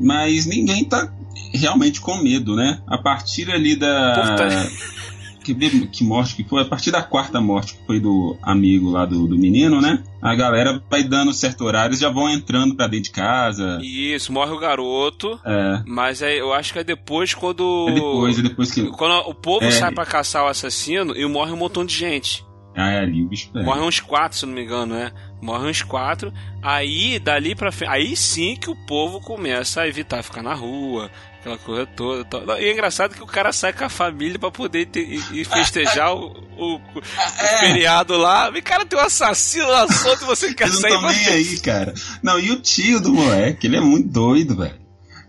mas 0.00 0.46
ninguém 0.46 0.84
tá 0.84 1.12
realmente 1.54 2.00
com 2.00 2.22
medo, 2.22 2.54
né? 2.54 2.80
A 2.86 2.98
partir 2.98 3.50
ali 3.50 3.76
da. 3.76 4.68
Que, 5.42 5.54
que 5.88 6.04
morte 6.04 6.36
que 6.36 6.44
foi? 6.44 6.62
A 6.62 6.64
partir 6.64 6.92
da 6.92 7.02
quarta 7.02 7.40
morte, 7.40 7.74
que 7.74 7.84
foi 7.84 7.98
do 7.98 8.38
amigo 8.40 8.90
lá 8.90 9.04
do, 9.04 9.26
do 9.26 9.36
menino, 9.36 9.80
né? 9.80 10.00
A 10.22 10.36
galera 10.36 10.80
vai 10.88 11.02
dando 11.02 11.32
certo 11.32 11.64
horário, 11.64 11.96
já 11.96 12.08
vão 12.08 12.30
entrando 12.30 12.76
pra 12.76 12.86
dentro 12.86 13.06
de 13.06 13.10
casa. 13.10 13.80
Isso, 13.82 14.32
morre 14.32 14.52
o 14.52 14.58
garoto. 14.60 15.40
É. 15.44 15.82
Mas 15.84 16.22
é, 16.22 16.40
eu 16.40 16.52
acho 16.52 16.72
que 16.72 16.78
é 16.78 16.84
depois 16.84 17.34
quando. 17.34 17.86
É 17.88 17.94
depois, 17.94 18.38
é 18.38 18.42
depois 18.42 18.70
que. 18.70 18.86
Quando 18.92 19.28
o 19.28 19.34
povo 19.34 19.64
é... 19.64 19.72
sai 19.72 19.90
pra 19.90 20.06
caçar 20.06 20.44
o 20.44 20.46
assassino 20.46 21.12
e 21.16 21.26
morre 21.26 21.50
um 21.50 21.56
montão 21.56 21.84
de 21.84 21.96
gente. 21.96 22.44
Ah, 22.74 22.90
é 22.90 22.98
ali 23.00 23.22
o 23.22 23.28
bicho 23.28 23.50
pega. 23.52 23.64
Morre 23.64 23.80
uns 23.80 24.00
quatro, 24.00 24.38
se 24.38 24.46
não 24.46 24.54
me 24.54 24.62
engano, 24.62 24.94
né? 24.94 25.12
Morre 25.40 25.68
uns 25.68 25.82
quatro. 25.82 26.32
Aí, 26.62 27.18
dali 27.18 27.54
pra 27.54 27.70
frente. 27.70 27.90
Aí 27.90 28.16
sim 28.16 28.56
que 28.56 28.70
o 28.70 28.76
povo 28.86 29.20
começa 29.20 29.82
a 29.82 29.88
evitar 29.88 30.22
ficar 30.22 30.42
na 30.42 30.54
rua, 30.54 31.10
aquela 31.38 31.58
coisa 31.58 31.86
toda. 31.86 32.58
E 32.60 32.64
é 32.64 32.72
engraçado 32.72 33.14
que 33.14 33.22
o 33.22 33.26
cara 33.26 33.52
sai 33.52 33.72
com 33.72 33.84
a 33.84 33.90
família 33.90 34.38
pra 34.38 34.50
poder 34.50 34.86
ter, 34.86 35.02
e, 35.02 35.44
festejar 35.44 36.14
o, 36.14 36.28
o, 36.56 36.76
o 36.76 36.80
é. 37.40 37.58
feriado 37.58 38.16
lá. 38.16 38.50
E 38.54 38.62
cara, 38.62 38.86
tem 38.86 38.98
um 38.98 39.02
assassino 39.02 39.68
lá 39.68 39.86
solto 39.92 40.22
e 40.22 40.26
você 40.26 40.52
quer 40.54 40.68
Eles 40.68 40.80
sair. 40.80 40.92
Não 40.92 41.02
nem 41.02 41.26
aí, 41.26 41.58
cara. 41.60 41.92
Não, 42.22 42.40
e 42.40 42.50
o 42.50 42.60
tio 42.60 43.00
do 43.00 43.12
moleque, 43.12 43.66
ele 43.66 43.76
é 43.76 43.80
muito 43.80 44.08
doido, 44.08 44.56
velho. 44.56 44.80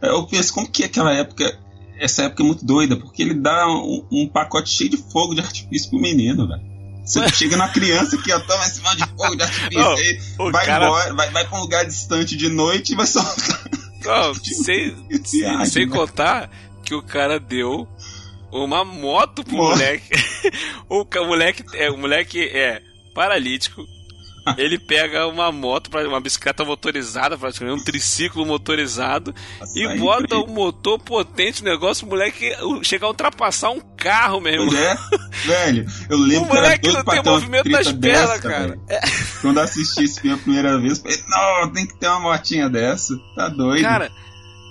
Eu 0.01 0.25
penso, 0.27 0.53
como 0.53 0.69
que 0.69 0.83
aquela 0.83 1.13
época. 1.13 1.59
Essa 1.99 2.23
época 2.23 2.43
é 2.43 2.45
muito 2.45 2.65
doida, 2.65 2.97
porque 2.97 3.21
ele 3.21 3.35
dá 3.35 3.67
um, 3.67 4.05
um 4.11 4.27
pacote 4.27 4.69
cheio 4.69 4.89
de 4.89 4.97
fogo 4.97 5.35
de 5.35 5.41
artifício 5.41 5.89
pro 5.89 5.99
menino, 5.99 6.47
velho. 6.47 6.72
Você 7.03 7.29
chega 7.29 7.57
na 7.57 7.67
criança 7.67 8.17
que 8.17 8.31
ó, 8.31 8.39
toma 8.39 8.65
esse 8.65 8.81
monte 8.81 8.97
de 8.97 9.07
fogo 9.07 9.35
de 9.35 9.43
artifício, 9.43 10.35
oh, 10.39 10.51
vai 10.51 10.65
cara... 10.65 10.85
embora, 10.85 11.13
vai, 11.13 11.29
vai 11.31 11.47
pra 11.47 11.57
um 11.57 11.61
lugar 11.61 11.85
distante 11.85 12.37
de 12.37 12.49
noite 12.49 12.93
e 12.93 12.95
vai 12.95 13.05
só. 13.05 13.21
Não, 14.05 14.33
sem, 14.43 14.95
sem, 15.23 15.65
sem 15.65 15.85
né? 15.85 15.95
contar 15.95 16.49
que 16.83 16.93
o 16.93 17.01
cara 17.01 17.39
deu 17.39 17.87
uma 18.51 18.83
moto 18.83 19.43
pro 19.43 19.55
moleque. 19.55 20.09
o 20.89 21.05
moleque 21.25 21.63
é, 21.73 21.89
o 21.89 21.97
moleque 21.97 22.41
é 22.41 22.81
paralítico, 23.13 23.85
ele 24.57 24.77
pega 24.77 25.27
uma 25.27 25.51
moto, 25.51 25.89
uma 26.07 26.19
bicicleta 26.19 26.65
motorizada, 26.65 27.37
praticamente 27.37 27.81
um 27.81 27.83
triciclo 27.83 28.45
motorizado, 28.45 29.33
Nossa, 29.59 29.79
e 29.79 29.97
bota 29.97 30.37
um 30.37 30.47
motor 30.47 30.99
potente 30.99 31.63
no 31.63 31.69
negócio, 31.69 32.05
o 32.05 32.09
moleque 32.09 32.51
chega 32.83 33.05
a 33.05 33.09
ultrapassar 33.09 33.71
um 33.71 33.79
carro 33.79 34.39
mesmo. 34.41 34.75
É, 34.75 34.97
velho, 35.45 35.85
eu 36.09 36.17
lembro 36.17 36.43
O 36.43 36.55
moleque 36.55 36.91
não 36.91 37.03
tem 37.03 37.23
movimento 37.23 37.69
das 37.69 37.91
pernas, 37.91 38.39
cara. 38.39 38.79
É. 38.89 39.01
Quando 39.41 39.59
assisti 39.59 40.03
esse 40.03 40.19
filme 40.21 40.35
a 40.35 40.39
primeira 40.39 40.79
vez, 40.79 40.99
falei, 40.99 41.17
não, 41.27 41.71
tem 41.71 41.87
que 41.87 41.95
ter 41.95 42.07
uma 42.07 42.19
motinha 42.19 42.69
dessa, 42.69 43.13
tá 43.35 43.49
doido. 43.49 43.81
Cara, 43.81 44.11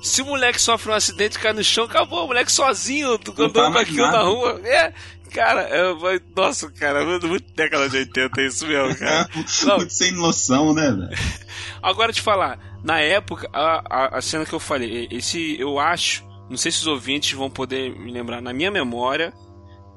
se 0.02 0.20
o 0.20 0.26
moleque 0.26 0.60
sofre 0.60 0.90
um 0.90 0.94
acidente 0.94 1.36
e 1.36 1.40
cai 1.40 1.52
no 1.52 1.62
chão, 1.62 1.84
acabou, 1.84 2.24
o 2.24 2.26
moleque 2.26 2.50
sozinho, 2.50 3.12
andando 3.12 3.72
com 3.72 3.78
aquilo 3.78 4.10
na 4.10 4.22
rua. 4.22 4.60
É, 4.64 4.92
Cara, 5.32 5.68
eu, 5.70 5.98
nossa, 6.36 6.70
cara, 6.70 7.04
muito 7.04 7.54
década 7.54 7.88
de 7.88 7.96
80 7.98 8.40
é 8.40 8.46
isso 8.46 8.66
mesmo, 8.66 8.96
cara. 8.96 9.28
Não. 9.64 9.76
Muito 9.78 9.92
sem 9.92 10.12
noção, 10.12 10.74
né, 10.74 10.90
velho? 10.90 11.08
Agora 11.82 12.12
te 12.12 12.20
falar, 12.20 12.58
na 12.84 13.00
época, 13.00 13.48
a, 13.52 13.82
a, 13.88 14.18
a, 14.18 14.22
cena 14.22 14.44
que 14.44 14.52
eu 14.52 14.60
falei, 14.60 15.08
esse 15.10 15.58
eu 15.58 15.78
acho, 15.78 16.24
não 16.50 16.56
sei 16.56 16.70
se 16.70 16.80
os 16.80 16.86
ouvintes 16.86 17.32
vão 17.32 17.50
poder 17.50 17.98
me 17.98 18.12
lembrar, 18.12 18.42
na 18.42 18.52
minha 18.52 18.70
memória, 18.70 19.32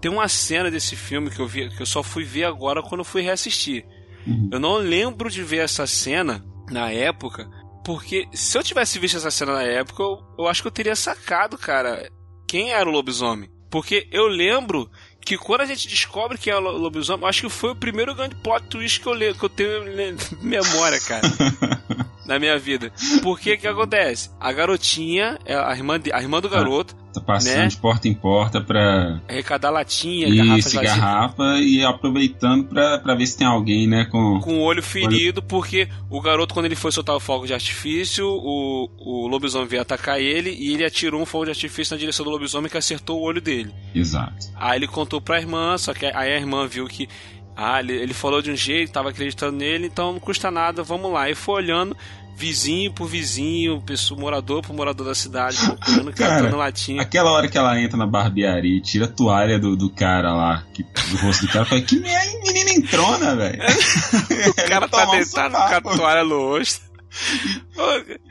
tem 0.01 0.09
uma 0.11 0.27
cena 0.27 0.71
desse 0.71 0.95
filme 0.95 1.29
que 1.29 1.39
eu 1.39 1.47
vi, 1.47 1.69
que 1.69 1.81
eu 1.81 1.85
só 1.85 2.01
fui 2.01 2.23
ver 2.23 2.45
agora 2.45 2.81
quando 2.81 2.99
eu 2.99 3.05
fui 3.05 3.21
reassistir. 3.21 3.85
Uhum. 4.25 4.49
Eu 4.51 4.59
não 4.59 4.77
lembro 4.77 5.29
de 5.29 5.43
ver 5.43 5.63
essa 5.63 5.85
cena 5.85 6.43
na 6.69 6.91
época, 6.91 7.49
porque 7.83 8.27
se 8.33 8.57
eu 8.57 8.63
tivesse 8.63 8.97
visto 8.99 9.17
essa 9.17 9.31
cena 9.31 9.53
na 9.53 9.63
época, 9.63 10.01
eu, 10.01 10.17
eu 10.39 10.47
acho 10.47 10.61
que 10.61 10.67
eu 10.67 10.71
teria 10.71 10.95
sacado, 10.95 11.57
cara, 11.57 12.09
quem 12.47 12.71
era 12.71 12.89
o 12.89 12.91
lobisomem. 12.91 13.49
Porque 13.69 14.07
eu 14.11 14.27
lembro 14.27 14.89
que 15.25 15.37
quando 15.37 15.61
a 15.61 15.65
gente 15.65 15.87
descobre 15.87 16.37
que 16.37 16.51
é 16.51 16.55
o 16.55 16.59
lobisomem, 16.59 17.27
acho 17.27 17.41
que 17.41 17.49
foi 17.49 17.71
o 17.71 17.75
primeiro 17.75 18.13
grande 18.13 18.35
plot 18.35 18.67
twist 18.67 19.01
que 19.01 19.07
eu, 19.07 19.13
le, 19.13 19.33
que 19.33 19.43
eu 19.43 19.49
tenho 19.49 19.83
memória, 20.39 20.99
cara. 21.01 21.27
na 22.25 22.39
minha 22.39 22.57
vida. 22.57 22.91
Porque 23.21 23.57
que 23.57 23.67
acontece? 23.67 24.29
A 24.39 24.51
garotinha, 24.51 25.37
é 25.45 25.55
a 25.55 25.71
irmã, 25.73 25.99
de, 25.99 26.13
a 26.13 26.21
irmã 26.21 26.39
do 26.39 26.49
garoto. 26.49 26.95
Tá, 27.19 27.25
passando 27.25 27.57
né? 27.57 27.67
de 27.67 27.77
porta 27.77 28.07
em 28.07 28.13
porta 28.13 28.61
pra. 28.61 29.19
Arrecadar 29.27 29.69
latinha, 29.69 30.27
Isso, 30.57 30.79
garrafa 30.79 31.59
e 31.59 31.83
aproveitando 31.83 32.65
pra, 32.65 32.99
pra 32.99 33.15
ver 33.15 33.27
se 33.27 33.37
tem 33.37 33.47
alguém, 33.47 33.87
né? 33.87 34.05
Com, 34.05 34.39
com 34.39 34.59
o 34.59 34.61
olho 34.61 34.83
ferido, 34.83 35.39
olho... 35.39 35.47
porque 35.47 35.87
o 36.09 36.21
garoto, 36.21 36.53
quando 36.53 36.65
ele 36.65 36.75
foi 36.75 36.91
soltar 36.91 37.15
o 37.15 37.19
fogo 37.19 37.45
de 37.45 37.53
artifício, 37.53 38.27
o, 38.27 38.89
o 38.97 39.27
lobisomem 39.27 39.67
veio 39.67 39.81
atacar 39.81 40.19
ele 40.19 40.49
e 40.51 40.73
ele 40.73 40.85
atirou 40.85 41.21
um 41.21 41.25
fogo 41.25 41.45
de 41.45 41.51
artifício 41.51 41.93
na 41.95 41.99
direção 41.99 42.23
do 42.25 42.31
lobisomem 42.31 42.69
que 42.69 42.77
acertou 42.77 43.19
o 43.19 43.23
olho 43.23 43.41
dele. 43.41 43.73
Exato. 43.93 44.47
Aí 44.55 44.77
ele 44.77 44.87
contou 44.87 45.21
pra 45.21 45.39
irmã, 45.39 45.77
só 45.77 45.93
que 45.93 46.05
aí 46.05 46.33
a 46.33 46.37
irmã 46.37 46.67
viu 46.67 46.85
que 46.87 47.07
ah, 47.55 47.79
ele, 47.79 47.93
ele 47.93 48.13
falou 48.13 48.41
de 48.41 48.51
um 48.51 48.55
jeito, 48.55 48.91
tava 48.91 49.09
acreditando 49.09 49.57
nele, 49.57 49.87
então 49.87 50.13
não 50.13 50.19
custa 50.19 50.51
nada, 50.51 50.83
vamos 50.83 51.11
lá. 51.11 51.29
E 51.29 51.35
foi 51.35 51.55
olhando 51.55 51.95
vizinho 52.35 52.91
por 52.91 53.07
vizinho, 53.07 53.81
pessoa, 53.81 54.19
morador 54.19 54.61
por 54.61 54.75
morador 54.75 55.07
da 55.07 55.15
cidade, 55.15 55.57
procurando, 55.57 56.13
catando 56.13 56.57
latinha. 56.57 57.01
Aquela 57.01 57.31
hora 57.31 57.47
que 57.47 57.57
ela 57.57 57.79
entra 57.79 57.97
na 57.97 58.05
barbearia 58.05 58.77
e 58.77 58.81
tira 58.81 59.05
a 59.05 59.07
toalha 59.07 59.57
do, 59.57 59.75
do 59.75 59.89
cara 59.89 60.33
lá, 60.33 60.65
que, 60.73 60.83
do 60.83 61.17
rosto 61.17 61.45
do 61.45 61.51
cara, 61.51 61.65
fala, 61.65 61.81
que 61.81 61.95
menina 61.97 62.71
entrona, 62.71 63.35
velho. 63.35 63.63
o 64.49 64.67
cara 64.67 64.87
tá 64.89 65.05
deitado 65.05 65.55
um 65.55 65.81
com 65.81 65.89
a 65.89 65.95
toalha 65.95 66.23
no 66.25 66.39
rosto. 66.39 66.83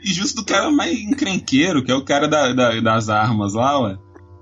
e 0.03 0.13
justo 0.13 0.35
do 0.41 0.45
cara 0.45 0.69
mais 0.69 0.95
encrenqueiro, 0.99 1.83
que 1.83 1.91
é 1.91 1.95
o 1.95 2.05
cara 2.05 2.27
da, 2.27 2.53
da, 2.53 2.79
das 2.79 3.09
armas 3.09 3.55
lá, 3.55 3.79
ué. 3.79 3.97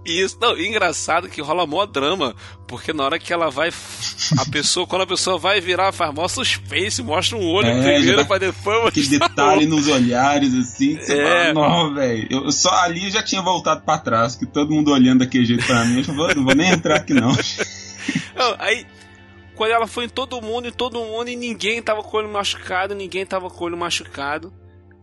Isso, 0.06 0.38
não, 0.42 0.60
engraçado 0.60 1.30
que 1.30 1.42
rola 1.42 1.66
mó 1.66 1.86
drama, 1.86 2.36
porque 2.68 2.92
na 2.92 3.06
hora 3.06 3.18
que 3.18 3.32
ela 3.32 3.50
vai. 3.50 3.70
A 4.38 4.46
pessoa, 4.50 4.86
quando 4.86 5.04
a 5.04 5.08
pessoa 5.08 5.38
vai 5.38 5.62
virar, 5.62 5.94
faz 5.94 6.14
mó 6.14 6.28
suspense, 6.28 7.02
mostra 7.02 7.38
um 7.38 7.46
olho 7.46 7.68
é, 7.68 7.82
primeiro 7.82 8.26
pra 8.26 8.38
depois. 8.38 8.94
Que 8.94 9.08
detalhe 9.08 9.66
nos 9.66 9.88
olhares, 9.88 10.54
assim, 10.54 10.98
que 10.98 11.12
é. 11.12 11.54
não, 11.54 11.94
velho. 11.94 12.28
Eu 12.30 12.52
só 12.52 12.70
ali 12.82 13.10
já 13.10 13.24
tinha 13.24 13.42
voltado 13.42 13.82
pra 13.86 13.98
trás, 13.98 14.36
que 14.36 14.46
todo 14.46 14.74
mundo 14.74 14.92
olhando 14.92 15.20
daquele 15.20 15.46
jeito 15.46 15.66
pra 15.66 15.86
mim, 15.86 16.02
eu 16.02 16.08
não 16.08 16.16
vou, 16.16 16.36
não 16.36 16.44
vou 16.44 16.56
nem 16.56 16.72
entrar 16.72 16.98
aqui 16.98 17.14
não. 17.14 17.32
não 18.36 18.56
aí, 18.60 18.86
quando 19.56 19.72
ela 19.72 19.88
foi 19.88 20.06
em 20.06 20.10
todo 20.10 20.42
mundo, 20.42 20.68
em 20.68 20.74
todo 20.74 21.00
mundo, 21.00 21.30
e 21.30 21.36
ninguém 21.38 21.82
tava 21.82 22.04
com 22.04 22.18
o 22.18 22.20
olho 22.20 22.30
machucado, 22.30 22.94
ninguém 22.94 23.26
tava 23.26 23.50
com 23.50 23.64
o 23.64 23.68
olho 23.68 23.78
machucado. 23.78 24.52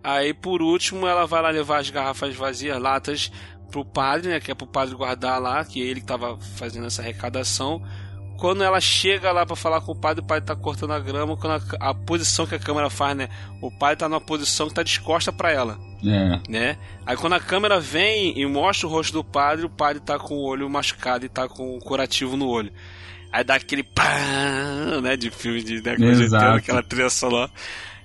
Aí, 0.02 0.32
por 0.32 0.62
último, 0.62 1.06
ela 1.06 1.26
vai 1.26 1.42
lá 1.42 1.50
levar 1.50 1.78
as 1.78 1.90
garrafas 1.90 2.34
vazias, 2.34 2.80
latas 2.80 3.30
pro 3.70 3.84
padre, 3.84 4.28
né? 4.28 4.40
Que 4.40 4.50
é 4.50 4.54
pro 4.54 4.66
padre 4.66 4.94
guardar 4.94 5.40
lá, 5.40 5.64
que 5.64 5.80
é 5.80 5.86
ele 5.86 6.00
que 6.00 6.06
tava 6.06 6.38
fazendo 6.56 6.86
essa 6.86 7.02
arrecadação. 7.02 7.82
Quando 8.36 8.64
ela 8.64 8.80
chega 8.80 9.30
lá 9.32 9.44
para 9.44 9.54
falar 9.54 9.82
com 9.82 9.92
o 9.92 9.94
padre, 9.94 10.24
o 10.24 10.26
padre 10.26 10.46
tá 10.46 10.56
cortando 10.56 10.92
a 10.92 10.98
grama, 10.98 11.36
quando 11.36 11.62
a, 11.78 11.90
a, 11.90 11.94
posição 11.94 12.46
que 12.46 12.54
a 12.54 12.58
câmera 12.58 12.88
faz, 12.88 13.14
né? 13.14 13.28
O 13.60 13.70
padre 13.70 13.96
tá 13.96 14.08
numa 14.08 14.20
posição 14.20 14.66
que 14.66 14.74
tá 14.74 14.82
descosta 14.82 15.30
para 15.30 15.52
ela. 15.52 15.78
É. 16.02 16.50
Né? 16.50 16.78
Aí 17.04 17.16
quando 17.16 17.34
a 17.34 17.40
câmera 17.40 17.78
vem 17.78 18.38
e 18.38 18.46
mostra 18.46 18.86
o 18.86 18.90
rosto 18.90 19.12
do 19.12 19.22
padre, 19.22 19.66
o 19.66 19.70
padre 19.70 20.00
tá 20.00 20.18
com 20.18 20.34
o 20.34 20.42
olho 20.42 20.68
machucado 20.70 21.26
e 21.26 21.28
tá 21.28 21.46
com 21.46 21.76
o 21.76 21.80
curativo 21.80 22.34
no 22.34 22.48
olho. 22.48 22.72
Aí 23.30 23.44
dá 23.44 23.56
aquele 23.56 23.82
pá, 23.82 24.16
né, 25.02 25.16
de 25.16 25.30
filme 25.30 25.62
de 25.62 25.82
né, 25.82 25.96
aquela 26.56 26.82
trilha 26.82 27.10
sonora. 27.10 27.50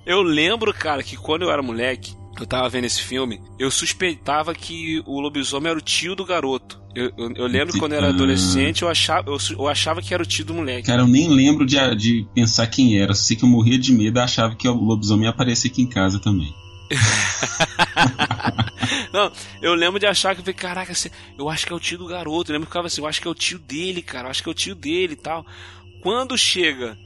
Eu 0.06 0.22
lembro, 0.22 0.72
cara, 0.74 1.02
que 1.02 1.18
quando 1.18 1.44
eu 1.44 1.52
era 1.52 1.64
moleque, 1.64 2.14
eu 2.42 2.48
tava 2.48 2.70
vendo 2.70 2.86
esse 2.86 3.02
filme, 3.02 3.42
eu 3.58 3.72
suspeitava 3.72 4.54
que 4.54 5.02
o 5.06 5.20
lobisomem 5.20 5.70
era 5.70 5.80
o 5.80 5.82
tio 5.82 6.16
do 6.16 6.26
garoto. 6.26 6.84
Eu, 6.96 7.12
eu, 7.18 7.32
eu 7.34 7.48
lembro 7.48 7.78
quando 7.78 7.92
eu 7.92 7.98
era 7.98 8.10
adolescente, 8.10 8.84
eu 8.84 8.88
achava, 8.88 9.30
eu, 9.30 9.38
eu, 9.52 9.68
achava 9.68 10.02
que 10.02 10.14
era 10.14 10.24
o 10.24 10.26
tio 10.26 10.46
do 10.46 10.54
moleque. 10.54 10.88
Cara, 10.88 11.02
eu 11.02 11.08
nem 11.08 11.28
lembro 11.28 11.66
de, 11.66 11.76
de 11.96 12.26
pensar 12.34 12.68
quem 12.68 12.98
era. 12.98 13.14
Sei 13.14 13.36
que 13.36 13.44
eu 13.44 13.50
morria 13.50 13.78
de 13.78 13.92
medo 13.92 14.18
e 14.18 14.22
achava 14.22 14.56
que 14.56 14.68
o 14.68 14.74
lobisomem 14.74 15.26
ia 15.26 15.32
aparecer 15.32 15.68
aqui 15.68 15.82
em 15.82 15.90
casa 15.90 16.20
também. 16.20 16.54
Não, 19.12 19.32
eu 19.62 19.74
lembro 19.74 20.00
de 20.00 20.06
achar 20.06 20.36
que 20.36 20.42
eu 20.42 20.46
falei, 20.46 20.58
caraca, 20.58 20.94
eu 21.38 21.50
acho 21.50 21.66
que 21.66 21.74
é 21.74 21.76
o 21.76 21.80
tio 21.80 21.98
do 21.98 22.08
garoto. 22.08 22.52
Eu 22.52 22.54
lembro 22.54 22.68
que 22.68 22.72
ficava 22.72 22.88
assim, 22.88 23.02
eu 23.02 23.08
acho 23.08 23.22
que 23.22 23.28
é 23.28 23.32
o 23.32 23.36
tio 23.36 23.60
dele, 23.60 24.02
cara, 24.02 24.28
eu 24.28 24.32
acho 24.32 24.42
que 24.42 24.50
é 24.50 24.52
o 24.52 24.56
tio 24.56 24.76
dele 24.76 25.14
e 25.14 25.18
tal. 25.18 25.46
Quando 26.02 26.38
chega 26.38 26.98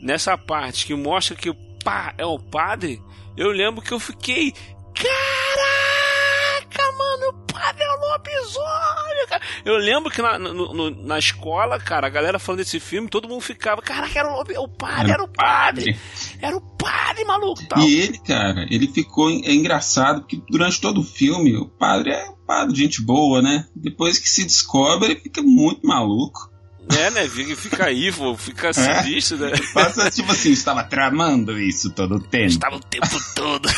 nessa 0.00 0.38
parte 0.38 0.86
que 0.86 0.94
mostra 0.94 1.36
que 1.36 1.50
o 1.50 1.54
pá 1.82 2.14
é 2.16 2.24
o 2.24 2.38
padre, 2.38 3.02
eu 3.36 3.50
lembro 3.50 3.82
que 3.82 3.92
eu 3.92 3.98
fiquei, 3.98 4.54
Caraca, 4.94 6.92
mano, 6.96 7.28
o 7.28 7.52
padre 7.52 7.82
é 7.82 7.92
um 7.92 8.00
lobisomem, 8.00 9.26
cara. 9.28 9.42
Eu 9.64 9.76
lembro 9.76 10.10
que 10.10 10.22
na, 10.22 10.38
no, 10.38 10.90
na 10.90 11.18
escola, 11.18 11.80
cara, 11.80 12.06
a 12.06 12.10
galera 12.10 12.38
falando 12.38 12.60
desse 12.60 12.78
filme, 12.78 13.08
todo 13.08 13.28
mundo 13.28 13.40
ficava, 13.40 13.82
caraca, 13.82 14.18
era 14.18 14.28
o, 14.28 14.40
o 14.40 14.68
padre, 14.68 15.12
era, 15.12 15.14
era 15.14 15.24
o 15.24 15.28
padre. 15.28 15.98
Era 16.40 16.56
o 16.56 16.60
padre, 16.60 17.24
maluco. 17.24 17.66
Tal. 17.66 17.80
E 17.80 18.00
ele, 18.00 18.18
cara, 18.18 18.66
ele 18.70 18.86
ficou 18.86 19.30
é 19.30 19.52
engraçado, 19.52 20.20
porque 20.20 20.40
durante 20.48 20.80
todo 20.80 21.00
o 21.00 21.04
filme, 21.04 21.56
o 21.56 21.66
padre 21.66 22.12
é 22.12 22.28
um 22.28 22.36
padre, 22.46 22.76
gente 22.76 23.02
boa, 23.02 23.42
né? 23.42 23.66
Depois 23.74 24.18
que 24.18 24.28
se 24.28 24.44
descobre, 24.44 25.10
ele 25.10 25.20
fica 25.20 25.42
muito 25.42 25.86
maluco. 25.86 26.53
É, 26.90 27.10
né? 27.10 27.28
Fica, 27.28 27.90
evil, 27.90 28.36
fica 28.36 28.68
é. 28.68 28.72
sinistro, 28.72 29.38
né? 29.38 29.52
Passa 29.72 30.10
tipo 30.10 30.30
assim, 30.30 30.52
estava 30.52 30.84
tramando 30.84 31.58
isso 31.58 31.90
todo 31.90 32.16
o 32.16 32.20
tempo. 32.20 32.46
Estava 32.46 32.76
o 32.76 32.80
tempo 32.80 33.18
todo. 33.34 33.68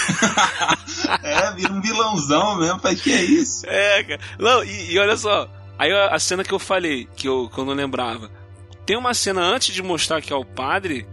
é, 1.23 1.53
vira 1.53 1.73
um 1.73 1.81
vilãozão 1.81 2.57
mesmo, 2.59 2.81
pai, 2.81 2.97
que 2.97 3.13
é 3.13 3.23
isso? 3.23 3.67
É, 3.67 4.03
cara. 4.03 4.21
Não, 4.39 4.65
e, 4.65 4.93
e, 4.93 4.99
olha 4.99 5.17
só, 5.17 5.49
aí 5.79 5.93
a 5.93 6.19
cena 6.19 6.43
que 6.43 6.53
eu 6.53 6.59
falei, 6.59 7.09
que 7.17 7.29
eu, 7.29 7.49
que 7.49 7.59
eu 7.59 7.65
não 7.65 7.75
lembrava. 7.75 8.31
Tem 8.85 8.97
uma 8.97 9.15
cena 9.15 9.41
antes 9.41 9.75
de 9.75 9.83
mostrar 9.83 10.21
que 10.21 10.33
é 10.33 10.37
o 10.37 10.45
padre, 10.45 11.07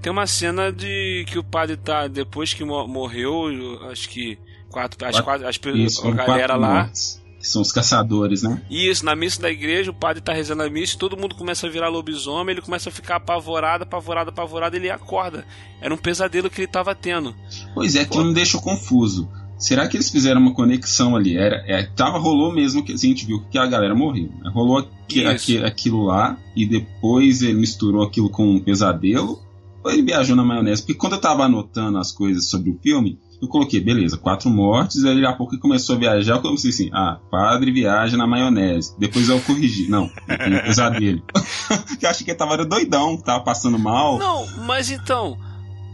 tem 0.00 0.12
uma 0.12 0.26
cena 0.26 0.72
de 0.72 1.24
que 1.28 1.38
o 1.38 1.44
padre 1.44 1.76
tá, 1.76 2.06
depois 2.06 2.54
que 2.54 2.64
morreu, 2.64 3.80
acho 3.90 4.08
que 4.08 4.38
quatro, 4.70 5.06
as 5.06 5.20
quatro, 5.20 5.46
as, 5.46 5.58
isso, 5.74 6.06
a 6.06 6.12
galera 6.12 6.56
lá. 6.56 6.84
Mortes 6.84 7.25
que 7.46 7.52
são 7.52 7.62
os 7.62 7.70
caçadores, 7.70 8.42
né? 8.42 8.60
Isso, 8.68 9.04
na 9.04 9.14
missa 9.14 9.40
da 9.40 9.48
igreja, 9.48 9.92
o 9.92 9.94
padre 9.94 10.20
tá 10.20 10.32
rezando 10.32 10.64
a 10.64 10.68
missa, 10.68 10.98
todo 10.98 11.16
mundo 11.16 11.36
começa 11.36 11.66
a 11.66 11.70
virar 11.70 11.88
lobisomem, 11.88 12.52
ele 12.52 12.60
começa 12.60 12.88
a 12.88 12.92
ficar 12.92 13.16
apavorado, 13.16 13.84
apavorado, 13.84 14.30
apavorado, 14.30 14.74
ele 14.74 14.90
acorda. 14.90 15.46
Era 15.80 15.94
um 15.94 15.96
pesadelo 15.96 16.50
que 16.50 16.62
ele 16.62 16.66
tava 16.66 16.94
tendo. 16.94 17.34
Pois 17.72 17.94
é, 17.94 18.04
que 18.04 18.18
me 18.18 18.34
deixou 18.34 18.60
confuso. 18.60 19.28
Será 19.56 19.88
que 19.88 19.96
eles 19.96 20.10
fizeram 20.10 20.40
uma 20.40 20.52
conexão 20.52 21.16
ali? 21.16 21.36
Era, 21.36 21.64
é, 21.66 21.84
tava, 21.84 22.18
rolou 22.18 22.52
mesmo 22.52 22.84
que 22.84 22.92
a 22.92 22.96
gente 22.96 23.24
viu 23.24 23.42
que 23.48 23.56
a 23.56 23.66
galera 23.66 23.94
morreu. 23.94 24.28
Né? 24.42 24.50
Rolou 24.52 24.78
aqui, 24.78 25.24
aqui, 25.24 25.58
aquilo 25.58 26.04
lá 26.04 26.36
e 26.54 26.66
depois 26.66 27.42
ele 27.42 27.54
misturou 27.54 28.02
aquilo 28.02 28.28
com 28.28 28.44
um 28.44 28.60
pesadelo. 28.60 29.40
Ou 29.82 29.90
ele 29.90 30.02
viajou 30.02 30.34
na 30.34 30.44
maionese? 30.44 30.82
Porque 30.82 30.98
quando 30.98 31.12
eu 31.12 31.20
tava 31.20 31.44
anotando 31.44 31.96
as 31.96 32.10
coisas 32.10 32.50
sobre 32.50 32.70
o 32.70 32.78
filme, 32.82 33.18
eu 33.40 33.48
coloquei, 33.48 33.80
beleza, 33.80 34.16
quatro 34.16 34.48
mortes, 34.48 35.04
aí 35.04 35.24
a 35.24 35.32
pouco 35.32 35.54
ele 35.54 35.60
começou 35.60 35.96
a 35.96 35.98
viajar, 35.98 36.36
eu 36.36 36.42
comecei 36.42 36.70
assim, 36.70 36.90
ah, 36.92 37.18
padre 37.30 37.70
viaja 37.70 38.16
na 38.16 38.26
maionese. 38.26 38.94
Depois 38.98 39.28
eu 39.28 39.40
corrigi, 39.40 39.88
não, 39.88 40.08
tem 40.26 40.62
pesadelo. 40.62 41.22
eu 42.00 42.08
achei 42.08 42.24
que 42.24 42.30
ele 42.30 42.38
tava 42.38 42.64
doidão, 42.64 43.16
tava 43.18 43.44
passando 43.44 43.78
mal. 43.78 44.18
Não, 44.18 44.46
mas 44.64 44.90
então, 44.90 45.38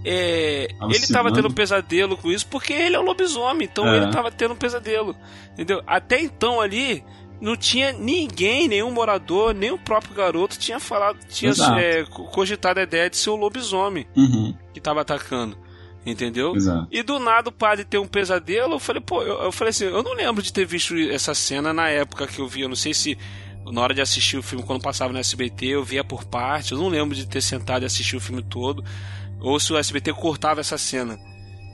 é, 0.04 0.68
ele 0.90 1.06
tava 1.08 1.32
tendo 1.32 1.48
um 1.48 1.52
pesadelo 1.52 2.16
com 2.16 2.30
isso 2.30 2.46
porque 2.46 2.72
ele 2.72 2.96
é 2.96 3.00
um 3.00 3.04
lobisomem, 3.04 3.68
então 3.70 3.86
é. 3.86 3.96
ele 3.96 4.10
tava 4.10 4.30
tendo 4.30 4.54
um 4.54 4.56
pesadelo, 4.56 5.16
entendeu? 5.52 5.82
Até 5.86 6.20
então 6.20 6.60
ali, 6.60 7.04
não 7.40 7.56
tinha 7.56 7.92
ninguém, 7.92 8.68
nenhum 8.68 8.90
morador, 8.92 9.52
nem 9.52 9.72
o 9.72 9.78
próprio 9.78 10.14
garoto 10.14 10.56
tinha 10.58 10.78
falado, 10.78 11.18
tinha 11.28 11.52
é, 11.76 12.04
cogitado 12.04 12.78
a 12.78 12.84
ideia 12.84 13.10
de 13.10 13.16
ser 13.16 13.30
o 13.30 13.36
lobisomem 13.36 14.06
uhum. 14.16 14.54
que 14.72 14.80
tava 14.80 15.00
atacando. 15.00 15.56
Entendeu? 16.04 16.56
Exato. 16.56 16.88
E 16.90 17.02
do 17.02 17.18
nada 17.18 17.48
o 17.48 17.52
padre 17.52 17.84
ter 17.84 17.98
um 17.98 18.06
pesadelo, 18.06 18.74
eu 18.74 18.80
falei, 18.80 19.00
pô, 19.00 19.22
eu, 19.22 19.44
eu, 19.44 19.52
falei 19.52 19.70
assim, 19.70 19.84
eu 19.84 20.02
não 20.02 20.14
lembro 20.14 20.42
de 20.42 20.52
ter 20.52 20.66
visto 20.66 20.94
essa 20.96 21.32
cena 21.32 21.72
na 21.72 21.88
época 21.88 22.26
que 22.26 22.40
eu 22.40 22.48
vi, 22.48 22.62
eu 22.62 22.68
não 22.68 22.74
sei 22.74 22.92
se 22.92 23.16
na 23.70 23.80
hora 23.80 23.94
de 23.94 24.00
assistir 24.00 24.36
o 24.36 24.42
filme 24.42 24.64
quando 24.64 24.82
passava 24.82 25.12
no 25.12 25.18
SBT, 25.20 25.66
eu 25.66 25.84
via 25.84 26.02
por 26.02 26.24
parte, 26.24 26.72
eu 26.72 26.78
não 26.78 26.88
lembro 26.88 27.14
de 27.14 27.26
ter 27.26 27.40
sentado 27.40 27.84
e 27.84 27.86
assistir 27.86 28.16
o 28.16 28.20
filme 28.20 28.42
todo, 28.42 28.84
ou 29.40 29.60
se 29.60 29.72
o 29.72 29.76
SBT 29.76 30.12
cortava 30.14 30.60
essa 30.60 30.76
cena. 30.76 31.16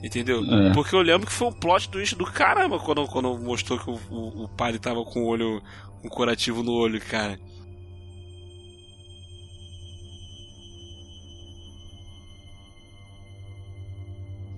Entendeu? 0.03 0.43
É. 0.45 0.73
Porque 0.73 0.95
eu 0.95 1.01
lembro 1.01 1.27
que 1.27 1.33
foi 1.33 1.47
um 1.47 1.51
plot 1.51 1.89
twist 1.89 2.15
do 2.15 2.25
caramba 2.25 2.79
quando, 2.79 3.05
quando 3.07 3.37
mostrou 3.37 3.77
que 3.77 3.89
o, 3.89 3.99
o, 4.09 4.43
o 4.45 4.49
padre 4.49 4.79
tava 4.79 5.03
com 5.03 5.23
o 5.23 5.25
olho, 5.25 5.61
um 6.03 6.07
curativo 6.07 6.63
no 6.63 6.71
olho, 6.71 7.01
cara. 7.01 7.37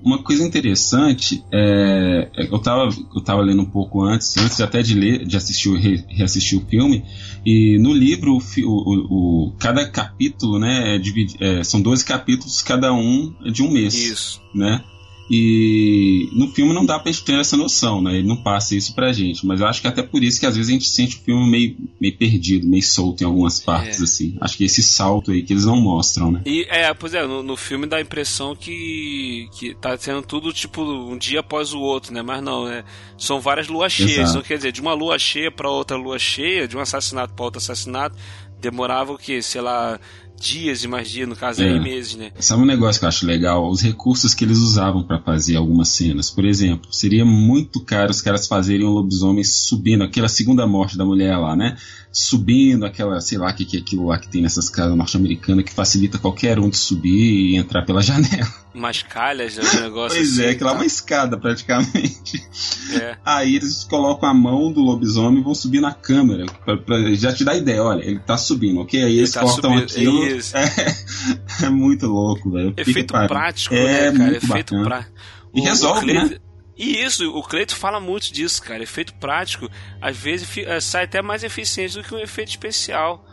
Uma 0.03 0.21
coisa 0.23 0.43
interessante 0.43 1.43
é, 1.51 2.29
é 2.35 2.47
eu 2.47 2.57
estava 2.57 2.89
eu 3.15 3.21
tava 3.21 3.41
lendo 3.41 3.61
um 3.61 3.69
pouco 3.69 4.03
antes, 4.03 4.35
antes 4.37 4.59
até 4.61 4.81
de 4.81 4.93
ler, 4.93 5.25
de 5.25 5.37
assistir, 5.37 5.73
re, 5.75 6.03
reassistir 6.09 6.57
o 6.57 6.65
filme, 6.65 7.03
e 7.45 7.77
no 7.79 7.93
livro 7.93 8.37
o, 8.37 8.41
o, 8.65 9.47
o 9.47 9.51
cada 9.57 9.87
capítulo, 9.87 10.59
né, 10.59 10.95
é, 10.95 10.97
divide, 10.97 11.35
é, 11.39 11.63
são 11.63 11.81
12 11.81 12.05
capítulos, 12.05 12.61
cada 12.61 12.93
um 12.93 13.33
é 13.45 13.51
de 13.51 13.63
um 13.63 13.71
mês. 13.71 13.93
Isso. 13.93 14.41
Né? 14.53 14.83
E 15.33 16.27
no 16.33 16.49
filme 16.49 16.73
não 16.73 16.85
dá 16.85 16.99
pra 16.99 17.09
gente 17.09 17.23
ter 17.23 17.39
essa 17.39 17.55
noção, 17.55 18.01
né? 18.01 18.17
Ele 18.17 18.27
não 18.27 18.35
passa 18.35 18.75
isso 18.75 18.93
pra 18.93 19.13
gente. 19.13 19.45
Mas 19.47 19.61
eu 19.61 19.67
acho 19.67 19.79
que 19.79 19.87
até 19.87 20.03
por 20.03 20.21
isso 20.21 20.37
que 20.37 20.45
às 20.45 20.57
vezes 20.57 20.69
a 20.69 20.73
gente 20.73 20.89
sente 20.89 21.15
o 21.15 21.19
filme 21.21 21.49
meio, 21.49 21.77
meio 22.01 22.17
perdido, 22.17 22.67
meio 22.67 22.83
solto 22.83 23.21
em 23.21 23.25
algumas 23.25 23.57
partes, 23.57 24.01
é. 24.01 24.03
assim. 24.03 24.37
Acho 24.41 24.57
que 24.57 24.65
esse 24.65 24.83
salto 24.83 25.31
aí 25.31 25.41
que 25.41 25.53
eles 25.53 25.63
não 25.63 25.79
mostram, 25.79 26.33
né? 26.33 26.41
E, 26.45 26.67
é, 26.69 26.93
pois 26.93 27.13
é, 27.13 27.25
no, 27.25 27.41
no, 27.41 27.55
filme 27.55 27.87
dá 27.87 27.95
a 27.95 28.01
impressão 28.01 28.53
que, 28.53 29.47
que 29.53 29.73
tá 29.75 29.97
sendo 29.97 30.21
tudo, 30.21 30.51
tipo, 30.51 30.81
um 30.83 31.17
dia 31.17 31.39
após 31.39 31.71
o 31.71 31.79
outro, 31.79 32.13
né? 32.13 32.21
Mas 32.21 32.43
não, 32.43 32.65
né? 32.65 32.83
São 33.17 33.39
várias 33.39 33.69
luas 33.69 33.93
cheias. 33.93 34.31
Então, 34.31 34.41
quer 34.41 34.57
dizer, 34.57 34.73
de 34.73 34.81
uma 34.81 34.93
lua 34.93 35.17
cheia 35.17 35.49
para 35.49 35.69
outra 35.69 35.95
lua 35.95 36.19
cheia, 36.19 36.67
de 36.67 36.75
um 36.75 36.81
assassinato 36.81 37.33
para 37.33 37.45
outro 37.45 37.59
assassinato, 37.59 38.17
demorava 38.59 39.13
o 39.13 39.17
quê? 39.17 39.41
Sei 39.41 39.61
lá, 39.61 39.97
dias 40.41 40.83
e 40.83 40.87
mais 40.87 41.09
dias, 41.09 41.27
no 41.27 41.35
caso, 41.35 41.61
é. 41.61 41.69
aí 41.69 41.79
meses, 41.79 42.15
né? 42.15 42.31
Sabe 42.39 42.63
um 42.63 42.65
negócio 42.65 42.99
que 42.99 43.05
eu 43.05 43.09
acho 43.09 43.25
legal? 43.25 43.69
Os 43.69 43.81
recursos 43.81 44.33
que 44.33 44.43
eles 44.43 44.57
usavam 44.57 45.03
para 45.03 45.19
fazer 45.19 45.55
algumas 45.55 45.89
cenas. 45.89 46.29
Por 46.29 46.45
exemplo, 46.45 46.91
seria 46.91 47.23
muito 47.23 47.79
caro 47.79 48.11
os 48.11 48.21
caras 48.21 48.47
fazerem 48.47 48.85
um 48.85 48.91
lobisomem 48.91 49.43
subindo, 49.43 50.03
aquela 50.03 50.27
segunda 50.27 50.65
morte 50.65 50.97
da 50.97 51.05
mulher 51.05 51.37
lá, 51.37 51.55
né? 51.55 51.77
subindo 52.11 52.85
aquela, 52.85 53.21
sei 53.21 53.37
lá, 53.37 53.49
o 53.49 53.55
que, 53.55 53.63
que 53.63 53.77
é 53.77 53.79
aquilo 53.79 54.07
lá 54.07 54.19
que 54.19 54.27
tem 54.27 54.41
nessas 54.41 54.69
casas 54.69 54.97
norte-americanas 54.97 55.63
que 55.63 55.73
facilita 55.73 56.17
qualquer 56.19 56.59
um 56.59 56.69
de 56.69 56.77
subir 56.77 57.51
e 57.51 57.55
entrar 57.55 57.85
pela 57.85 58.01
janela. 58.03 58.51
Umas 58.73 59.03
calhas, 59.03 59.57
né, 59.57 59.63
um 59.63 59.81
negócio 59.81 60.17
Pois 60.17 60.31
assim, 60.33 60.43
é, 60.43 60.49
aquilo 60.51 60.69
lá 60.69 60.75
é 60.75 60.75
uma 60.75 60.85
escada 60.85 61.37
praticamente. 61.37 62.41
É. 62.93 63.17
Aí 63.25 63.55
eles 63.55 63.83
colocam 63.83 64.29
a 64.29 64.33
mão 64.33 64.71
do 64.71 64.81
lobisomem 64.81 65.41
e 65.41 65.43
vão 65.43 65.53
subir 65.53 65.81
na 65.81 65.93
câmera, 65.93 66.45
pra, 66.65 66.77
pra 66.77 67.13
já 67.13 67.33
te 67.33 67.43
dar 67.43 67.55
ideia, 67.55 67.83
olha, 67.83 68.01
ele 68.03 68.19
tá 68.19 68.37
subindo, 68.37 68.79
ok? 68.79 69.03
Aí 69.03 69.17
eles 69.17 69.31
tá 69.31 69.41
cortam 69.41 69.77
subindo, 69.87 70.23
aquilo. 70.23 70.39
É, 70.53 71.65
é, 71.65 71.69
muito 71.69 72.07
louco, 72.07 72.49
velho. 72.49 72.73
Efeito 72.77 73.13
prático, 73.13 73.75
é, 73.75 74.11
né, 74.11 74.17
cara? 74.17 74.37
Efeito 74.37 74.83
prático. 74.83 75.13
E 75.53 75.61
resolve, 75.61 76.13
né? 76.13 76.37
E 76.77 77.03
isso, 77.03 77.29
o 77.29 77.43
Cleito 77.43 77.75
fala 77.75 77.99
muito 77.99 78.33
disso, 78.33 78.61
cara. 78.61 78.81
Efeito 78.81 79.13
prático, 79.15 79.69
às 80.01 80.17
vezes 80.17 80.47
sai 80.81 81.03
até 81.03 81.21
mais 81.21 81.43
eficiente 81.43 81.95
do 81.95 82.03
que 82.03 82.15
um 82.15 82.19
efeito 82.19 82.49
especial. 82.49 83.23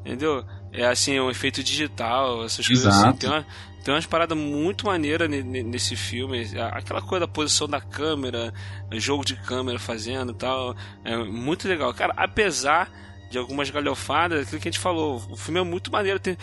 Entendeu? 0.00 0.44
É 0.74 0.86
assim, 0.86 1.18
um 1.20 1.30
efeito 1.30 1.62
digital, 1.62 2.44
essas 2.44 2.68
Exato. 2.68 2.82
coisas 2.82 3.04
assim. 3.04 3.16
Tem, 3.16 3.30
uma, 3.30 3.46
tem 3.84 3.94
umas 3.94 4.06
paradas 4.06 4.36
muito 4.36 4.86
maneiras 4.86 5.30
nesse 5.30 5.94
filme. 5.94 6.44
Aquela 6.72 7.00
coisa 7.00 7.26
da 7.26 7.32
posição 7.32 7.68
da 7.68 7.80
câmera, 7.80 8.52
jogo 8.92 9.24
de 9.24 9.36
câmera 9.36 9.78
fazendo 9.78 10.32
e 10.32 10.34
tal. 10.34 10.74
É 11.04 11.16
muito 11.16 11.68
legal. 11.68 11.94
Cara, 11.94 12.12
apesar 12.16 12.90
de 13.30 13.38
algumas 13.38 13.70
galhofadas, 13.70 14.42
aquilo 14.42 14.60
que 14.60 14.68
a 14.68 14.70
gente 14.70 14.80
falou, 14.80 15.22
o 15.30 15.36
filme 15.36 15.60
é 15.60 15.62
muito 15.64 15.92
maneiro. 15.92 16.18
Tem, 16.18 16.36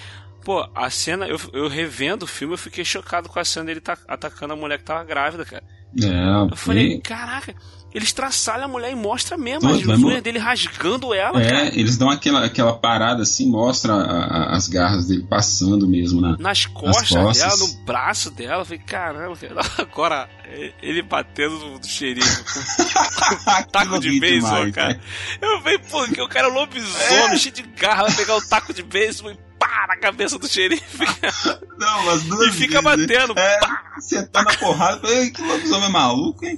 pô, 0.43 0.67
a 0.73 0.89
cena, 0.89 1.27
eu, 1.27 1.39
eu 1.51 1.67
revendo 1.67 2.23
o 2.23 2.27
filme, 2.27 2.53
eu 2.53 2.57
fiquei 2.57 2.85
chocado 2.85 3.27
com 3.27 3.39
a 3.39 3.45
cena 3.45 3.65
dele 3.65 3.81
tá, 3.81 3.97
atacando 4.07 4.53
a 4.53 4.55
mulher 4.55 4.77
que 4.77 4.85
tava 4.85 5.03
grávida, 5.03 5.43
cara. 5.43 5.63
É, 6.01 6.51
eu 6.51 6.55
falei, 6.55 7.01
caraca, 7.01 7.53
eles 7.93 8.13
traçalham 8.13 8.65
a 8.65 8.67
mulher 8.67 8.91
e 8.91 8.95
mostra 8.95 9.37
mesmo 9.37 9.69
as 9.69 9.85
unhas 9.85 10.21
dele 10.21 10.39
rasgando 10.39 11.13
ela, 11.13 11.41
é, 11.41 11.49
cara. 11.49 11.79
eles 11.79 11.97
dão 11.97 12.09
aquela, 12.09 12.45
aquela 12.45 12.73
parada 12.73 13.23
assim, 13.23 13.49
mostra 13.49 13.93
a, 13.93 14.25
a, 14.25 14.55
as 14.55 14.67
garras 14.67 15.07
dele 15.07 15.25
passando 15.29 15.87
mesmo 15.87 16.21
na, 16.21 16.37
nas, 16.37 16.65
costas 16.65 17.11
nas 17.11 17.23
costas 17.23 17.59
dela, 17.59 17.71
no 17.71 17.85
braço 17.85 18.31
dela. 18.31 18.61
Eu 18.61 18.65
falei, 18.65 18.79
caramba, 18.79 19.37
agora 19.77 20.29
ele 20.81 21.01
batendo 21.01 21.57
no 21.57 21.83
xerife 21.83 22.43
com 22.43 23.63
taco 23.71 23.99
de 23.99 24.19
beisebol, 24.19 24.71
cara. 24.71 24.99
Eu 25.41 25.61
falei, 25.61 25.79
pô, 25.79 26.03
que 26.05 26.21
o 26.21 26.27
cara 26.27 26.47
é 26.47 26.51
lobisomem, 26.51 27.33
é. 27.33 27.37
cheio 27.37 27.55
de 27.55 27.63
garra, 27.63 28.03
vai 28.03 28.15
pegar 28.15 28.35
o 28.37 28.47
taco 28.47 28.73
de 28.73 28.83
beisebol 28.83 29.31
e 29.31 29.50
pá 29.81 29.87
na 29.87 29.97
cabeça 29.97 30.37
do 30.37 30.47
xerife. 30.47 30.83
Não, 31.77 32.05
mas 32.05 32.23
duas 32.23 32.49
E 32.49 32.57
fica 32.57 32.81
vezes. 32.81 33.07
batendo. 33.07 33.37
É, 33.37 33.59
pá. 33.59 33.81
Você 33.99 34.25
tá 34.27 34.43
na 34.43 34.53
porrada, 34.53 35.07
que 35.29 35.41
lobisomem 35.41 35.89
maluco, 35.89 36.45
hein? 36.45 36.57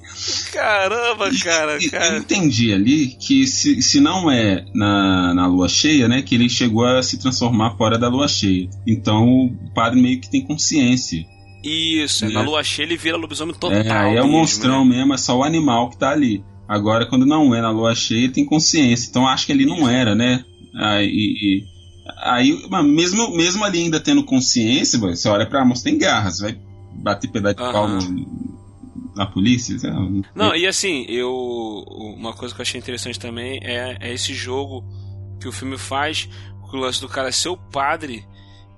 Caramba, 0.52 1.30
cara, 1.42 1.78
e, 1.82 1.90
cara. 1.90 2.16
Eu 2.16 2.20
entendi 2.20 2.74
ali 2.74 3.08
que 3.08 3.48
se, 3.48 3.82
se 3.82 4.00
não 4.00 4.30
é 4.30 4.66
na, 4.74 5.34
na 5.34 5.48
lua 5.48 5.68
cheia, 5.68 6.08
né, 6.08 6.22
que 6.22 6.36
ele 6.36 6.50
chegou 6.50 6.86
a 6.86 7.02
se 7.02 7.18
transformar 7.18 7.76
fora 7.78 7.98
da 7.98 8.08
lua 8.08 8.28
cheia. 8.28 8.70
Então 8.88 9.28
o 9.28 9.74
padre 9.74 10.02
meio 10.02 10.20
que 10.20 10.30
tem 10.30 10.46
consciência. 10.46 11.26
Isso, 11.64 12.26
é. 12.26 12.30
na 12.30 12.42
lua 12.42 12.64
cheia 12.64 12.86
ele 12.86 12.98
vira 12.98 13.18
lobisomem 13.18 13.56
total. 13.56 13.72
É, 13.72 13.92
aí 13.92 14.18
é 14.18 14.22
o 14.22 14.26
mesmo, 14.26 14.38
monstrão 14.38 14.86
né? 14.86 14.98
mesmo, 14.98 15.14
é 15.14 15.18
só 15.18 15.38
o 15.38 15.44
animal 15.44 15.90
que 15.90 15.98
tá 15.98 16.12
ali. 16.12 16.44
Agora, 16.68 17.06
quando 17.06 17.26
não 17.26 17.54
é 17.54 17.62
na 17.62 17.72
lua 17.72 17.96
cheia, 17.96 18.26
ele 18.26 18.34
tem 18.34 18.46
consciência. 18.46 19.10
Então 19.10 19.28
acho 19.28 19.46
que 19.46 19.52
ele 19.52 19.66
não 19.66 19.88
era, 19.90 20.16
né? 20.16 20.44
Aí, 20.76 21.08
e, 21.08 21.73
aí 22.18 22.52
mesmo, 22.84 23.36
mesmo 23.36 23.64
ali 23.64 23.80
ainda 23.80 24.00
tendo 24.00 24.24
consciência, 24.24 25.00
você 25.00 25.28
olha 25.30 25.46
pra 25.46 25.66
moça, 25.66 25.84
tem 25.84 25.98
garras, 25.98 26.40
vai 26.40 26.58
bater 26.94 27.30
pedaço 27.32 27.56
de 27.56 27.62
pau 27.72 27.88
no, 27.88 29.14
na 29.16 29.26
polícia? 29.26 29.78
Não, 30.36 30.56
e 30.56 30.66
assim, 30.68 31.06
eu. 31.08 31.32
Uma 32.18 32.34
coisa 32.34 32.54
que 32.54 32.62
eu 32.62 32.64
achei 32.64 32.80
interessante 32.80 33.20
também 33.20 33.60
é, 33.64 33.98
é 34.00 34.14
esse 34.14 34.34
jogo 34.34 34.84
que 35.40 35.48
o 35.48 35.52
filme 35.52 35.78
faz, 35.78 36.30
com 36.70 36.78
o 36.78 36.80
lance 36.80 37.02
do 37.02 37.10
cara 37.10 37.32
ser 37.32 37.50
o 37.50 37.58
padre 37.58 38.26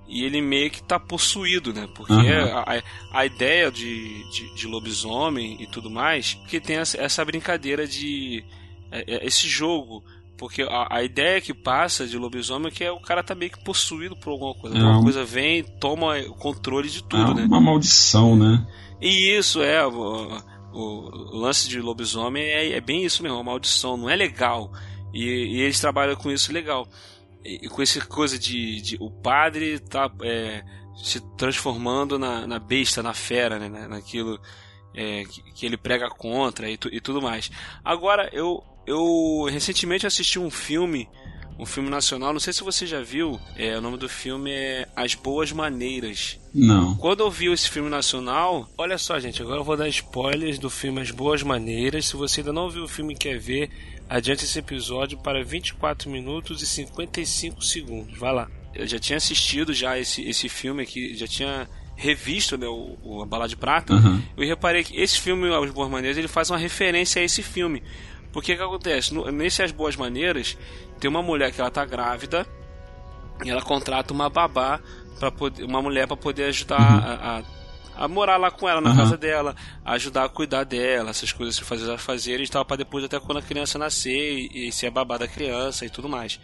e 0.08 0.22
ele 0.24 0.40
meio 0.40 0.70
que 0.70 0.82
tá 0.82 0.98
possuído, 1.00 1.72
né? 1.72 1.88
Porque 1.96 2.12
Uhum. 2.12 2.56
a, 2.58 2.82
a 3.12 3.26
ideia 3.26 3.70
de, 3.72 4.22
de, 4.30 4.54
de 4.54 4.66
lobisomem 4.66 5.60
e 5.60 5.66
tudo 5.66 5.90
mais, 5.90 6.34
que 6.48 6.60
tem 6.60 6.76
essa, 6.76 6.96
essa 7.00 7.24
brincadeira 7.24 7.86
de. 7.86 8.44
é- 8.90 9.16
é 9.16 9.26
esse 9.26 9.48
jogo. 9.48 10.04
Porque 10.38 10.62
a, 10.62 10.86
a 10.98 11.02
ideia 11.02 11.40
que 11.40 11.54
passa 11.54 12.06
de 12.06 12.18
lobisomem 12.18 12.68
é 12.68 12.70
que 12.70 12.84
é 12.84 12.90
o 12.92 13.00
cara 13.00 13.22
tá 13.22 13.34
meio 13.34 13.50
que 13.50 13.64
possuído 13.64 14.14
por 14.16 14.30
alguma 14.30 14.54
coisa. 14.54 14.76
É 14.76 14.80
Alguma 14.80 14.98
um- 14.98 15.02
coisa 15.02 15.24
vem, 15.24 15.62
toma 15.62 16.18
o 16.18 16.34
controle 16.34 16.88
de 16.90 17.02
tudo, 17.02 17.32
é 17.32 17.34
né? 17.34 17.44
uma 17.44 17.60
maldição, 17.60 18.36
né? 18.36 18.66
E 19.00 19.36
isso 19.38 19.62
é. 19.62 19.86
O, 19.86 20.38
o- 20.72 21.36
lance 21.38 21.68
de 21.68 21.80
lobisomem 21.80 22.42
é, 22.44 22.72
é 22.72 22.80
bem 22.80 23.04
isso 23.04 23.22
mesmo, 23.22 23.38
uma 23.38 23.44
maldição, 23.44 23.96
não 23.96 24.10
é 24.10 24.16
legal. 24.16 24.70
E, 25.14 25.22
e 25.24 25.60
eles 25.60 25.80
trabalham 25.80 26.14
com 26.16 26.30
isso 26.30 26.52
legal. 26.52 26.86
E, 27.44 27.66
e 27.66 27.68
com 27.68 27.80
essa 27.80 28.04
coisa 28.04 28.38
de, 28.38 28.80
de 28.82 28.96
o 29.00 29.10
padre 29.10 29.78
tá 29.78 30.10
é, 30.22 30.62
se 31.02 31.20
transformando 31.36 32.18
na, 32.18 32.46
na 32.46 32.58
besta, 32.58 33.02
na 33.02 33.14
fera, 33.14 33.58
né? 33.58 33.68
na- 33.70 33.88
Naquilo 33.88 34.38
é, 34.94 35.24
que, 35.24 35.42
que 35.54 35.64
ele 35.66 35.76
prega 35.78 36.10
contra 36.10 36.68
e, 36.70 36.76
tu- 36.76 36.92
e 36.92 37.00
tudo 37.00 37.22
mais. 37.22 37.50
Agora, 37.82 38.28
eu, 38.32 38.62
eu 38.86 39.48
recentemente 39.50 40.06
assisti 40.06 40.38
um 40.38 40.50
filme. 40.50 41.08
Um 41.58 41.64
filme 41.64 41.88
nacional, 41.88 42.34
não 42.34 42.40
sei 42.40 42.52
se 42.52 42.62
você 42.62 42.86
já 42.86 43.00
viu, 43.00 43.40
é, 43.56 43.78
o 43.78 43.80
nome 43.80 43.96
do 43.96 44.10
filme 44.10 44.50
é 44.50 44.86
As 44.94 45.14
Boas 45.14 45.52
Maneiras. 45.52 46.38
Não. 46.52 46.94
Quando 46.96 47.20
eu 47.20 47.30
vi 47.30 47.50
esse 47.50 47.70
filme 47.70 47.88
nacional, 47.88 48.68
olha 48.76 48.98
só, 48.98 49.18
gente, 49.18 49.40
agora 49.40 49.60
eu 49.60 49.64
vou 49.64 49.74
dar 49.74 49.88
spoilers 49.88 50.58
do 50.58 50.68
filme 50.68 51.00
As 51.00 51.10
Boas 51.10 51.42
Maneiras. 51.42 52.08
Se 52.08 52.14
você 52.14 52.42
ainda 52.42 52.52
não 52.52 52.68
viu 52.68 52.84
o 52.84 52.88
filme 52.88 53.14
e 53.14 53.16
quer 53.16 53.38
ver, 53.38 53.70
adiante 54.06 54.44
esse 54.44 54.58
episódio 54.58 55.16
para 55.16 55.42
24 55.42 56.10
minutos 56.10 56.60
e 56.60 56.66
55 56.66 57.64
segundos. 57.64 58.18
Vai 58.18 58.34
lá. 58.34 58.50
Eu 58.74 58.86
já 58.86 58.98
tinha 58.98 59.16
assistido 59.16 59.72
já 59.72 59.98
esse, 59.98 60.28
esse 60.28 60.50
filme 60.50 60.82
aqui, 60.82 61.14
já 61.14 61.26
tinha 61.26 61.66
revisto 61.96 62.58
né, 62.58 62.66
o, 62.66 62.98
o 63.02 63.22
A 63.22 63.26
Bala 63.26 63.48
de 63.48 63.56
Prata. 63.56 63.94
Uhum. 63.94 64.22
Eu 64.36 64.46
reparei 64.46 64.84
que 64.84 64.94
esse 65.00 65.18
filme, 65.18 65.48
As 65.52 65.70
Boas 65.70 65.90
Maneiras, 65.90 66.18
ele 66.18 66.28
faz 66.28 66.50
uma 66.50 66.58
referência 66.58 67.22
a 67.22 67.24
esse 67.24 67.42
filme. 67.42 67.82
Porque 68.36 68.52
o 68.52 68.56
que 68.58 68.62
acontece? 68.62 69.14
No- 69.14 69.30
nesse 69.32 69.62
As 69.62 69.72
Boas 69.72 69.96
Maneiras, 69.96 70.58
tem 71.00 71.08
uma 71.08 71.22
mulher 71.22 71.50
que 71.52 71.58
ela 71.58 71.70
tá 71.70 71.86
grávida 71.86 72.46
e 73.42 73.48
ela 73.48 73.62
contrata 73.62 74.12
uma 74.12 74.28
babá 74.28 74.78
para 75.18 75.30
poder 75.30 75.64
uma 75.64 75.80
mulher 75.80 76.06
para 76.06 76.18
poder 76.18 76.44
ajudar 76.44 76.76
a, 76.78 77.38
a, 77.38 78.04
a 78.04 78.08
morar 78.08 78.36
lá 78.36 78.50
com 78.50 78.68
ela 78.68 78.82
na 78.82 78.90
Uhum. 78.90 78.96
casa 78.96 79.16
dela, 79.16 79.56
a 79.82 79.92
ajudar 79.92 80.24
a 80.24 80.28
cuidar 80.28 80.64
dela, 80.64 81.08
essas 81.08 81.32
coisas 81.32 81.56
se 81.56 81.64
fazer 81.64 81.90
as 81.90 82.02
fazeres 82.02 82.50
e 82.50 82.52
tal, 82.52 82.62
para 82.62 82.76
depois 82.76 83.02
até 83.04 83.18
quando 83.18 83.38
a 83.38 83.42
criança 83.42 83.78
nascer 83.78 84.10
e, 84.52 84.68
e 84.68 84.72
ser 84.72 84.88
a 84.88 84.90
babá 84.90 85.16
da 85.16 85.26
criança 85.26 85.86
e 85.86 85.88
tudo 85.88 86.06
mais. 86.06 86.38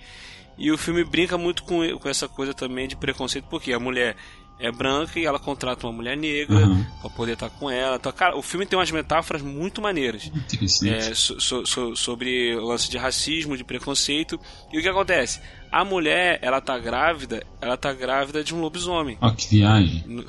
E 0.57 0.71
o 0.73 0.79
filme 0.79 1.05
brinca 1.05 1.37
muito 1.37 1.63
com, 1.63 1.87
com 1.99 2.09
essa 2.09 2.27
coisa 2.27 2.55
também 2.55 2.89
de 2.89 2.97
preconceito, 2.97 3.47
porque 3.51 3.71
a 3.75 3.79
mulher 3.79 4.17
é 4.62 4.70
branca 4.72 5.18
e 5.18 5.27
ela 5.27 5.38
contrata 5.38 5.87
uma 5.87 5.92
mulher 5.92 6.16
negra 6.16 6.57
Uhum. 6.57 6.85
para 7.01 7.11
poder 7.11 7.33
estar 7.33 7.51
com 7.51 7.70
ela. 7.70 7.96
Então, 7.96 8.12
cara, 8.12 8.37
o 8.37 8.42
filme 8.42 8.64
tem 8.64 8.79
umas 8.79 8.90
metáforas 8.90 9.42
muito 9.42 9.83
maneiras 9.83 10.27
Interessante. 10.35 10.88
é, 11.11 11.14
so- 11.14 11.40
so- 11.40 11.66
so- 11.66 11.96
sobre 11.96 12.55
o 12.57 12.64
lance 12.64 12.90
de 12.90 12.96
racismo, 12.96 13.57
de 13.57 13.64
preconceito. 13.64 14.38
E 14.72 14.79
o 14.79 14.83
que 14.83 14.88
acontece? 14.88 15.40
A 15.70 15.85
mulher, 15.85 16.38
ela 16.42 16.61
tá 16.61 16.79
grávida, 16.79 17.42
ela 17.61 17.77
tá 17.77 17.92
grávida 17.92 18.42
de 18.44 18.55
um 18.55 18.61
lobisomem. 18.61 19.18
Ó, 19.20 19.31
que 19.31 19.48
viagem. 19.48 20.05
No, 20.07 20.25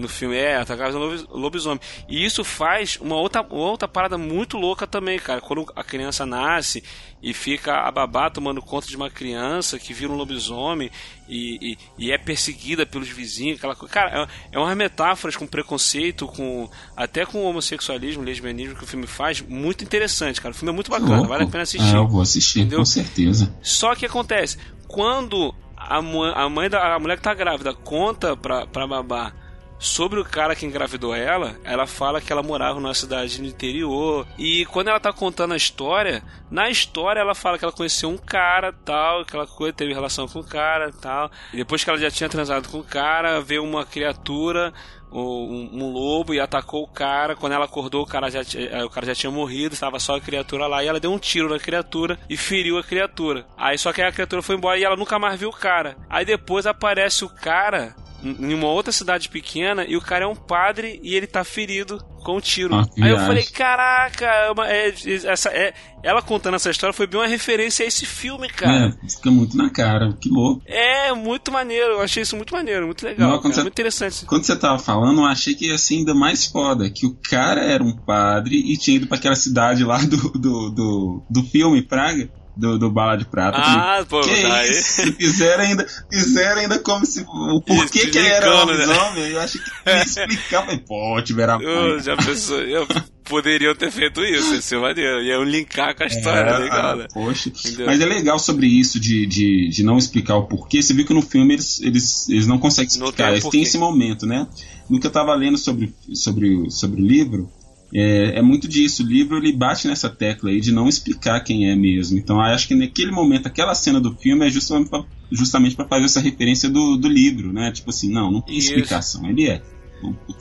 no 0.00 0.08
filme 0.08 0.36
é, 0.36 0.58
um 0.60 0.98
lobis- 0.98 1.26
lobisomem. 1.28 1.80
E 2.08 2.24
isso 2.24 2.42
faz 2.42 2.98
uma 3.00 3.16
outra, 3.16 3.44
outra 3.50 3.86
parada 3.86 4.16
muito 4.18 4.56
louca 4.56 4.86
também, 4.86 5.18
cara. 5.18 5.40
Quando 5.40 5.66
a 5.76 5.84
criança 5.84 6.24
nasce 6.26 6.82
e 7.22 7.34
fica 7.34 7.80
a 7.86 7.90
babá 7.90 8.30
tomando 8.30 8.62
conta 8.62 8.86
de 8.88 8.96
uma 8.96 9.10
criança 9.10 9.78
que 9.78 9.92
vira 9.92 10.10
um 10.10 10.16
lobisomem 10.16 10.90
e, 11.28 11.72
e, 11.98 12.06
e 12.06 12.12
é 12.12 12.16
perseguida 12.18 12.86
pelos 12.86 13.08
vizinhos, 13.08 13.58
aquela 13.58 13.76
coisa. 13.76 13.92
Cara, 13.92 14.22
é, 14.50 14.56
é 14.56 14.58
umas 14.58 14.76
metáforas 14.76 15.36
com 15.36 15.46
preconceito, 15.46 16.26
com 16.26 16.68
até 16.96 17.26
com 17.26 17.44
homossexualismo, 17.44 18.22
lesbianismo 18.24 18.74
que 18.76 18.84
o 18.84 18.86
filme 18.86 19.06
faz, 19.06 19.40
muito 19.42 19.84
interessante, 19.84 20.40
cara. 20.40 20.52
O 20.54 20.56
filme 20.56 20.72
é 20.72 20.74
muito 20.74 20.90
bacana, 20.90 21.22
vale 21.28 21.44
a 21.44 21.46
pena 21.46 21.62
assistir. 21.64 21.94
Ah, 21.94 21.98
eu 21.98 22.08
vou 22.08 22.22
assistir, 22.22 22.60
Entendeu? 22.60 22.78
com 22.78 22.84
certeza. 22.86 23.54
Só 23.62 23.94
que 23.94 24.06
acontece, 24.06 24.56
quando 24.88 25.54
a 25.76 26.48
mãe 26.48 26.68
da 26.70 26.94
a 26.94 26.98
mulher 26.98 27.16
que 27.16 27.22
tá 27.22 27.32
grávida 27.34 27.72
conta 27.74 28.36
pra, 28.36 28.66
pra 28.66 28.86
babá 28.86 29.32
sobre 29.80 30.20
o 30.20 30.24
cara 30.24 30.54
que 30.54 30.66
engravidou 30.66 31.14
ela, 31.14 31.56
ela 31.64 31.86
fala 31.86 32.20
que 32.20 32.30
ela 32.30 32.42
morava 32.42 32.78
numa 32.78 32.94
cidade 32.94 33.40
no 33.40 33.48
interior. 33.48 34.26
E 34.38 34.66
quando 34.66 34.88
ela 34.88 35.00
tá 35.00 35.12
contando 35.12 35.54
a 35.54 35.56
história, 35.56 36.22
na 36.50 36.68
história 36.68 37.20
ela 37.20 37.34
fala 37.34 37.58
que 37.58 37.64
ela 37.64 37.72
conheceu 37.72 38.10
um 38.10 38.18
cara, 38.18 38.72
tal, 38.84 39.22
aquela 39.22 39.46
coisa, 39.46 39.72
teve 39.72 39.94
relação 39.94 40.28
com 40.28 40.40
o 40.40 40.44
cara, 40.44 40.92
tal. 40.92 41.30
E 41.52 41.56
depois 41.56 41.82
que 41.82 41.88
ela 41.88 41.98
já 41.98 42.10
tinha 42.10 42.28
transado 42.28 42.68
com 42.68 42.78
o 42.78 42.84
cara, 42.84 43.40
veio 43.40 43.64
uma 43.64 43.84
criatura 43.84 44.72
um, 45.12 45.70
um 45.72 45.92
lobo 45.92 46.34
e 46.34 46.40
atacou 46.40 46.84
o 46.84 46.88
cara. 46.88 47.34
Quando 47.34 47.52
ela 47.52 47.64
acordou, 47.64 48.02
o 48.02 48.06
cara 48.06 48.30
já, 48.30 48.40
eh, 48.40 48.84
o 48.84 48.90
cara 48.90 49.06
já 49.06 49.14
tinha 49.14 49.30
morrido, 49.30 49.74
estava 49.74 49.98
só 49.98 50.16
a 50.16 50.20
criatura 50.20 50.66
lá. 50.66 50.84
E 50.84 50.88
ela 50.88 51.00
deu 51.00 51.12
um 51.12 51.18
tiro 51.18 51.48
na 51.48 51.58
criatura 51.58 52.18
e 52.28 52.36
feriu 52.36 52.78
a 52.78 52.84
criatura. 52.84 53.46
Aí 53.56 53.76
só 53.78 53.92
que 53.92 54.02
a 54.02 54.12
criatura 54.12 54.42
foi 54.42 54.56
embora 54.56 54.78
e 54.78 54.84
ela 54.84 54.96
nunca 54.96 55.18
mais 55.18 55.38
viu 55.38 55.48
o 55.48 55.56
cara. 55.56 55.96
Aí 56.08 56.24
depois 56.24 56.66
aparece 56.66 57.24
o 57.24 57.28
cara 57.28 57.94
em 58.22 58.54
uma 58.54 58.68
outra 58.68 58.92
cidade 58.92 59.28
pequena 59.28 59.84
e 59.84 59.96
o 59.96 60.00
cara 60.00 60.24
é 60.24 60.28
um 60.28 60.34
padre 60.36 61.00
e 61.02 61.14
ele 61.14 61.26
tá 61.26 61.42
ferido 61.44 61.98
com 62.24 62.36
um 62.36 62.40
tiro. 62.40 62.74
Ah, 62.74 62.84
Aí 63.00 63.10
eu 63.10 63.16
falei, 63.18 63.44
caraca, 63.44 64.26
é 64.26 64.50
uma- 64.50 64.68
é- 64.68 64.92
essa, 65.24 65.48
é, 65.48 65.72
ela 66.02 66.20
contando 66.20 66.54
essa 66.54 66.70
história 66.70 66.92
foi 66.92 67.06
bem 67.06 67.18
uma 67.18 67.26
referência 67.26 67.82
a 67.82 67.88
esse 67.88 68.04
filme, 68.04 68.46
cara. 68.48 68.94
É, 69.02 69.08
fica 69.08 69.30
muito 69.30 69.56
na 69.56 69.70
cara, 69.70 70.12
que 70.20 70.28
louco. 70.28 70.62
É, 70.66 71.12
muito 71.14 71.50
maneiro, 71.50 71.94
eu 71.94 72.02
achei 72.02 72.22
isso 72.22 72.36
muito 72.36 72.52
maneiro, 72.54 72.84
muito 72.86 73.02
legal, 73.06 73.30
Não, 73.30 73.40
cara, 73.40 73.54
você- 73.54 73.62
muito 73.62 73.72
interessante. 73.72 74.26
Quando 74.26 74.44
você 74.44 74.54
tava 74.54 74.78
falando, 74.78 75.20
eu 75.22 75.26
achei 75.26 75.54
que 75.54 75.68
ia 75.68 75.78
ser 75.78 75.94
ainda 75.94 76.14
mais 76.14 76.44
foda. 76.44 76.90
Que 76.90 77.06
o 77.06 77.16
cara 77.28 77.62
era 77.62 77.82
um 77.82 77.96
padre 77.96 78.54
e 78.56 78.76
tinha 78.76 78.96
ido 78.98 79.06
pra 79.06 79.16
aquela 79.16 79.34
cidade 79.34 79.82
lá 79.82 79.96
do, 80.04 80.16
do, 80.32 80.70
do, 80.70 81.22
do 81.30 81.42
filme, 81.44 81.80
Praga. 81.82 82.28
Do, 82.56 82.78
do 82.78 82.90
Bala 82.90 83.16
de 83.16 83.24
Prata. 83.24 83.58
Ah, 83.58 84.04
pô, 84.08 84.20
que 84.20 84.42
daí... 84.42 84.70
isso? 84.70 85.12
Fizeram 85.14 85.64
ainda, 85.64 85.86
fizeram 86.10 86.60
ainda 86.60 86.78
como 86.78 87.06
se. 87.06 87.20
O 87.22 87.60
porquê 87.60 88.06
que 88.06 88.18
ele 88.18 88.28
era 88.28 88.64
lobisomem, 88.64 89.22
né? 89.22 89.32
eu 89.32 89.40
acho 89.40 89.58
que 89.58 89.90
explicar. 89.90 90.64
Falei, 90.64 90.78
pô, 90.78 91.22
tiveram 91.22 91.60
Eu 91.60 92.00
já 92.00 92.16
pensou, 92.16 92.60
eu 92.60 92.86
poderiam 93.24 93.74
ter 93.74 93.90
feito 93.90 94.22
isso, 94.24 94.60
ser 94.60 94.78
maneiro. 94.78 95.22
Iam 95.22 95.44
linkar 95.44 95.96
com 95.96 96.02
a 96.02 96.06
história, 96.06 96.50
é, 96.50 96.58
legal, 96.58 96.92
ah, 96.92 96.96
né? 96.96 97.06
Poxa. 97.14 97.48
Entendeu? 97.48 97.86
Mas 97.86 98.00
é 98.00 98.04
legal 98.04 98.38
sobre 98.38 98.66
isso 98.66 98.98
de, 98.98 99.24
de, 99.24 99.68
de 99.68 99.82
não 99.84 99.96
explicar 99.96 100.36
o 100.36 100.46
porquê. 100.46 100.82
Você 100.82 100.92
viu 100.92 101.06
que 101.06 101.14
no 101.14 101.22
filme 101.22 101.54
eles, 101.54 101.80
eles, 101.80 102.28
eles 102.28 102.46
não 102.46 102.58
conseguem 102.58 102.88
explicar. 102.88 103.28
Não 103.28 103.32
eles 103.34 103.48
têm 103.48 103.62
esse 103.62 103.78
momento, 103.78 104.26
né? 104.26 104.46
No 104.88 104.98
que 104.98 105.06
eu 105.06 105.10
tava 105.10 105.32
lendo 105.34 105.56
sobre, 105.56 105.94
sobre, 106.12 106.68
sobre 106.70 107.00
o 107.00 107.06
livro, 107.06 107.50
é, 107.92 108.38
é, 108.38 108.42
muito 108.42 108.68
disso. 108.68 109.02
O 109.02 109.06
livro 109.06 109.38
ele 109.38 109.52
bate 109.52 109.88
nessa 109.88 110.08
tecla 110.08 110.50
aí 110.50 110.60
de 110.60 110.72
não 110.72 110.88
explicar 110.88 111.40
quem 111.40 111.70
é 111.70 111.74
mesmo. 111.74 112.18
Então 112.18 112.40
acho 112.40 112.68
que 112.68 112.74
naquele 112.74 113.10
momento, 113.10 113.46
aquela 113.46 113.74
cena 113.74 114.00
do 114.00 114.14
filme 114.14 114.46
é 114.46 114.50
justamente 114.50 115.76
para 115.76 115.88
fazer 115.88 116.04
essa 116.04 116.20
referência 116.20 116.68
do, 116.68 116.96
do 116.96 117.08
livro, 117.08 117.52
né? 117.52 117.70
Tipo 117.72 117.90
assim, 117.90 118.10
não, 118.10 118.30
não 118.30 118.40
tem 118.40 118.56
Isso. 118.56 118.68
explicação. 118.68 119.28
Ele 119.28 119.48
é. 119.48 119.62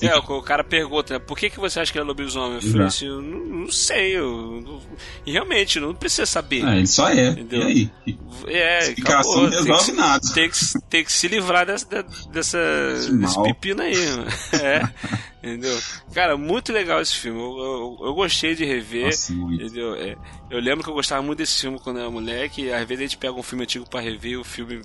É, 0.02 0.16
o 0.16 0.42
cara 0.42 0.64
pergunta, 0.64 1.20
por 1.20 1.38
que, 1.38 1.50
que 1.50 1.60
você 1.60 1.80
acha 1.80 1.92
que 1.92 1.98
ele 1.98 2.06
é 2.06 2.08
lobisomem? 2.08 2.56
Eu 2.56 2.62
falei 2.62 2.88
assim, 2.88 3.08
eu 3.08 3.22
não, 3.22 3.40
não 3.46 3.72
sei, 3.72 4.18
eu, 4.18 4.62
não, 4.62 4.82
e 5.26 5.32
realmente, 5.32 5.80
não 5.80 5.94
precisa 5.94 6.26
saber. 6.26 6.66
Ah, 6.66 6.78
ele 6.78 6.88
só 6.88 7.10
é. 7.10 7.30
Entendeu? 7.30 7.70
E 7.70 7.92
aí? 8.06 8.20
É, 8.48 8.80
Explicação 8.80 9.46
acabou, 9.46 9.50
resolve 9.50 9.86
tem 9.86 9.96
que, 9.96 10.02
nada. 10.02 10.34
Tem 10.34 10.50
que, 10.50 10.60
tem 10.90 11.04
que 11.04 11.12
se 11.12 11.28
livrar 11.28 11.66
dessa, 11.66 11.86
dessa, 12.32 12.60
desse 13.12 13.44
pepino 13.44 13.82
aí, 13.82 13.96
mano. 13.96 14.28
É, 14.62 14.82
entendeu? 15.42 15.78
Cara, 16.14 16.38
muito 16.38 16.74
legal 16.74 17.02
esse 17.02 17.16
filme. 17.16 17.40
Eu, 17.40 17.58
eu, 17.58 18.08
eu 18.08 18.14
gostei 18.14 18.56
de 18.56 18.66
rever. 18.66 19.06
Nossa, 19.06 19.34
entendeu? 19.34 19.96
É, 19.96 20.16
eu 20.50 20.60
lembro 20.60 20.84
que 20.84 20.90
eu 20.90 20.94
gostava 20.94 21.22
muito 21.22 21.40
desse 21.40 21.62
filme 21.62 21.80
quando 21.80 21.98
eu 21.98 22.04
era 22.04 22.12
moleque. 22.12 22.72
Às 22.72 22.88
vezes 22.88 23.00
a 23.00 23.08
gente 23.08 23.18
pega 23.18 23.34
um 23.34 23.44
filme 23.44 23.64
antigo 23.64 23.90
pra 23.90 24.02
rever, 24.02 24.40
o 24.40 24.44
filme 24.44 24.82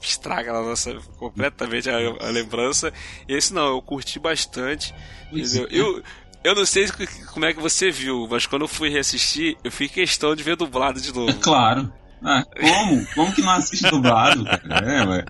estraga 0.00 0.52
na 0.52 0.62
nossa 0.62 0.94
completamente 1.18 1.88
a, 1.88 1.96
a, 1.96 2.30
lembrança. 2.30 2.92
Esse 3.28 3.52
não, 3.52 3.68
eu 3.68 3.82
curti 3.82 4.18
bastante. 4.18 4.94
Entendeu? 5.32 5.68
É. 5.70 5.76
Eu, 5.76 6.02
eu 6.44 6.54
não 6.54 6.66
sei 6.66 6.86
como 7.32 7.46
é 7.46 7.54
que 7.54 7.60
você 7.60 7.90
viu, 7.90 8.28
mas 8.30 8.46
quando 8.46 8.62
eu 8.62 8.68
fui 8.68 8.90
reassistir, 8.90 9.56
eu 9.64 9.72
fiz 9.72 9.90
questão 9.90 10.36
de 10.36 10.42
ver 10.42 10.56
dublado 10.56 11.00
de 11.00 11.12
novo. 11.12 11.30
É 11.30 11.34
claro. 11.34 11.92
Ah, 12.24 12.42
como? 12.58 13.06
Como 13.14 13.32
que 13.34 13.42
não 13.42 13.50
assiste 13.50 13.88
dublado, 13.90 14.44
cara? 14.44 14.92
É, 14.92 15.06
ué. 15.06 15.24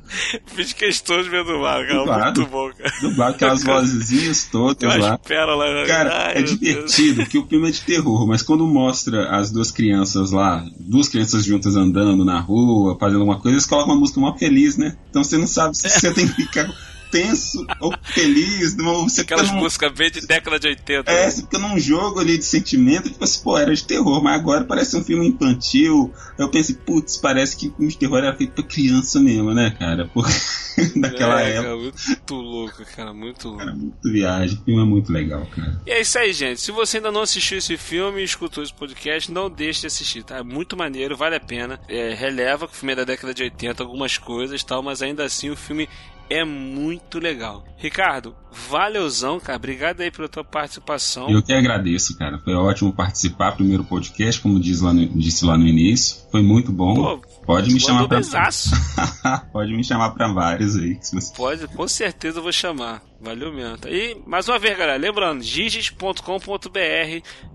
Fiz 0.46 0.72
questão 0.72 1.20
de 1.22 1.28
ver 1.28 1.44
dublado, 1.44 1.85
cara. 1.87 1.98
Dublado. 1.98 2.40
Muito 2.40 2.52
bom, 2.52 2.70
cara. 2.70 2.92
Dublado, 3.00 3.35
aquelas 3.35 3.64
vozinhas 3.64 4.44
todas 4.44 4.96
lá. 4.96 5.18
Pérola, 5.18 5.74
né? 5.74 5.87
Cara, 5.87 6.28
Ai, 6.28 6.38
é 6.38 6.42
divertido, 6.42 7.22
porque 7.22 7.38
o 7.38 7.46
filme 7.46 7.68
é 7.68 7.72
de 7.72 7.80
terror, 7.80 8.26
mas 8.28 8.42
quando 8.42 8.64
mostra 8.66 9.28
as 9.37 9.50
duas 9.50 9.72
crianças 9.72 10.30
lá, 10.30 10.64
duas 10.78 11.09
crianças 11.09 11.44
juntas 11.44 11.74
andando 11.74 12.24
na 12.24 12.38
rua, 12.38 12.96
fazendo 12.98 13.20
alguma 13.20 13.40
coisa, 13.40 13.57
eles 13.57 13.66
colocam 13.66 13.92
uma 13.92 14.00
música 14.00 14.20
mó 14.20 14.37
feliz, 14.37 14.76
né? 14.76 14.96
Então 15.11 15.24
você 15.24 15.37
não 15.37 15.48
sabe 15.48 15.76
se 15.76 15.88
você 15.88 16.14
tem 16.14 16.28
que 16.28 16.35
ficar 16.35 16.68
tenso 17.14 17.64
ou 17.81 17.94
feliz. 18.03 18.74
Você 19.05 19.20
Aquelas 19.20 19.53
num... 19.53 19.59
músicas 19.59 19.92
bem 19.92 20.11
de 20.11 20.27
década 20.27 20.59
de 20.59 20.66
80. 20.66 21.11
É, 21.11 21.14
né? 21.14 21.31
você 21.31 21.42
fica 21.42 21.59
num 21.59 21.79
jogo 21.79 22.18
ali 22.18 22.37
de 22.37 22.44
sentimento, 22.44 23.09
tipo 23.09 23.22
assim, 23.22 23.42
pô, 23.42 23.57
era 23.57 23.72
de 23.72 23.85
terror, 23.85 24.22
mas 24.22 24.35
agora 24.35 24.64
parece 24.64 24.96
um 24.96 25.05
filme 25.05 25.29
infantil. 25.29 26.12
Eu 26.37 26.50
pensei, 26.50 26.74
putz, 26.74 27.16
parece 27.16 27.57
que 27.57 27.68
o 27.68 27.74
filme 27.74 27.92
de 27.92 27.98
terror 27.98 28.18
era 28.18 28.37
feito 28.37 28.53
pra 28.53 28.64
criança 28.64 29.20
mesmo, 29.20 29.55
né, 29.55 29.70
cara? 29.79 30.11
Porque 30.12 30.33
daquela 30.96 31.40
é, 31.40 31.57
época. 31.57 31.62
Cara, 31.62 31.77
muito 31.77 32.35
louco, 32.35 32.85
cara, 32.96 33.12
muito 33.12 33.48
louco. 33.48 33.64
Cara, 33.64 33.77
muito 33.77 34.12
viagem. 34.12 34.59
O 34.59 34.64
filme 34.64 34.83
é 34.83 34.85
muito 34.85 35.12
legal, 35.12 35.46
cara. 35.55 35.81
E 35.87 35.90
é 35.90 36.00
isso 36.00 36.18
aí, 36.18 36.33
gente. 36.33 36.61
Se 36.61 36.72
você 36.72 36.96
ainda 36.96 37.12
não 37.12 37.22
assistiu 37.22 37.59
esse 37.59 37.77
filme 37.77 38.20
e 38.20 38.24
escutou 38.24 38.62
esse 38.62 38.74
podcast, 38.74 39.31
não 39.31 39.48
deixe 39.48 39.83
de 39.83 39.87
assistir, 39.87 40.24
tá? 40.24 40.38
É 40.38 40.42
muito 40.42 40.77
maneiro, 40.77 41.16
vale 41.16 41.37
a 41.37 41.40
pena. 41.40 41.79
É, 41.88 42.12
releva 42.14 42.66
que 42.66 42.74
o 42.74 42.77
filme 42.77 42.92
é 42.92 42.96
da 42.96 43.05
década 43.05 43.33
de 43.33 43.44
80, 43.44 43.83
algumas 43.83 44.18
coisas 44.18 44.62
tal, 44.64 44.83
mas 44.83 45.03
ainda 45.03 45.24
assim 45.24 45.50
o 45.50 45.57
filme 45.57 45.88
é 46.28 46.44
muito 46.44 47.18
legal. 47.18 47.64
Ricardo, 47.76 48.34
valeuzão, 48.50 49.38
cara. 49.38 49.56
Obrigado 49.56 50.00
aí 50.00 50.10
pela 50.10 50.28
tua 50.28 50.44
participação. 50.44 51.28
Eu 51.28 51.42
que 51.42 51.52
agradeço, 51.52 52.16
cara. 52.16 52.38
Foi 52.38 52.54
ótimo 52.54 52.92
participar. 52.92 53.52
Primeiro 53.52 53.84
podcast, 53.84 54.40
como 54.40 54.58
diz 54.58 54.80
lá 54.80 54.92
no, 54.92 55.06
disse 55.06 55.44
lá 55.44 55.56
no 55.56 55.66
início. 55.66 56.22
Foi 56.30 56.42
muito 56.42 56.72
bom. 56.72 56.94
Pô, 56.94 57.18
Pode 57.44 57.72
me 57.72 57.78
chamar 57.80 58.08
pra. 58.08 58.20
Pode 59.52 59.72
me 59.72 59.84
chamar 59.84 60.10
pra 60.10 60.28
vários 60.28 60.76
aí. 60.76 60.98
Você... 61.00 61.34
Pode, 61.37 61.66
com 61.68 61.87
certeza 61.87 62.38
eu 62.38 62.42
vou 62.42 62.52
chamar. 62.52 63.02
Valeu 63.20 63.52
mesmo. 63.52 63.78
E 63.87 64.16
mais 64.26 64.48
uma 64.48 64.58
vez, 64.58 64.76
galera, 64.76 64.98
lembrando, 64.98 65.42
giges.com.br, 65.42 66.20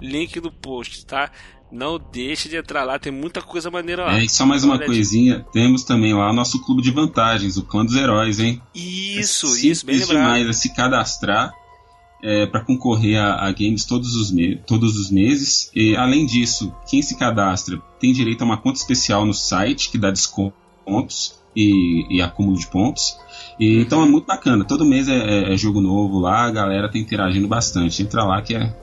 link 0.02 0.40
do 0.40 0.52
post, 0.52 1.06
tá? 1.06 1.32
Não 1.72 2.00
deixe 2.12 2.50
de 2.50 2.58
entrar 2.58 2.84
lá, 2.84 2.98
tem 2.98 3.12
muita 3.12 3.42
coisa 3.42 3.70
maneira 3.70 4.06
lá. 4.06 4.18
É, 4.18 4.24
e 4.24 4.30
só 4.30 4.46
mais 4.46 4.64
uma 4.64 4.80
coisinha, 4.80 5.46
temos 5.54 5.84
também 5.84 6.14
lá 6.14 6.32
o 6.32 6.34
nosso 6.34 6.64
clube 6.64 6.82
de 6.82 6.90
vantagens, 6.90 7.58
o 7.58 7.64
Clã 7.64 7.86
dos 7.86 7.96
Heróis, 7.96 8.40
hein? 8.40 8.62
Isso, 8.74 9.46
é 9.48 9.60
isso, 9.68 9.86
bem 9.86 9.98
lembrado. 9.98 10.18
demais 10.18 10.48
é 10.48 10.54
se 10.54 10.74
cadastrar 10.74 11.54
é, 12.24 12.46
para 12.46 12.62
concorrer 12.62 13.20
a, 13.20 13.48
a, 13.48 13.52
games 13.52 13.86
todos 13.86 14.16
os, 14.16 14.34
todos 14.66 14.98
os 14.98 15.12
meses. 15.12 15.72
E 15.76 15.96
além 15.96 16.26
disso, 16.26 16.74
quem 16.90 17.02
se 17.02 17.18
cadastra 17.18 17.80
tem 18.00 18.12
direito 18.12 18.42
a 18.42 18.46
uma 18.46 18.58
conta 18.58 18.80
especial 18.80 19.26
no 19.26 19.34
site 19.34 19.90
que 19.90 19.98
dá 19.98 20.12
descontos 20.12 21.40
e, 21.56 22.18
e 22.18 22.22
acúmulo 22.22 22.58
de 22.58 22.68
pontos. 22.68 23.18
E, 23.60 23.80
então 23.80 24.04
é 24.04 24.08
muito 24.08 24.26
bacana. 24.26 24.66
Todo 24.66 24.86
mês 24.86 25.08
é, 25.08 25.18
é, 25.18 25.54
é, 25.54 25.58
jogo 25.58 25.82
novo 25.82 26.20
lá, 26.20 26.46
a 26.46 26.52
galera 26.52 26.90
tá 26.90 26.98
interagindo 26.98 27.48
bastante. 27.48 28.02
Entra 28.02 28.24
lá 28.24 28.42
que 28.42 28.56
é 28.56 28.76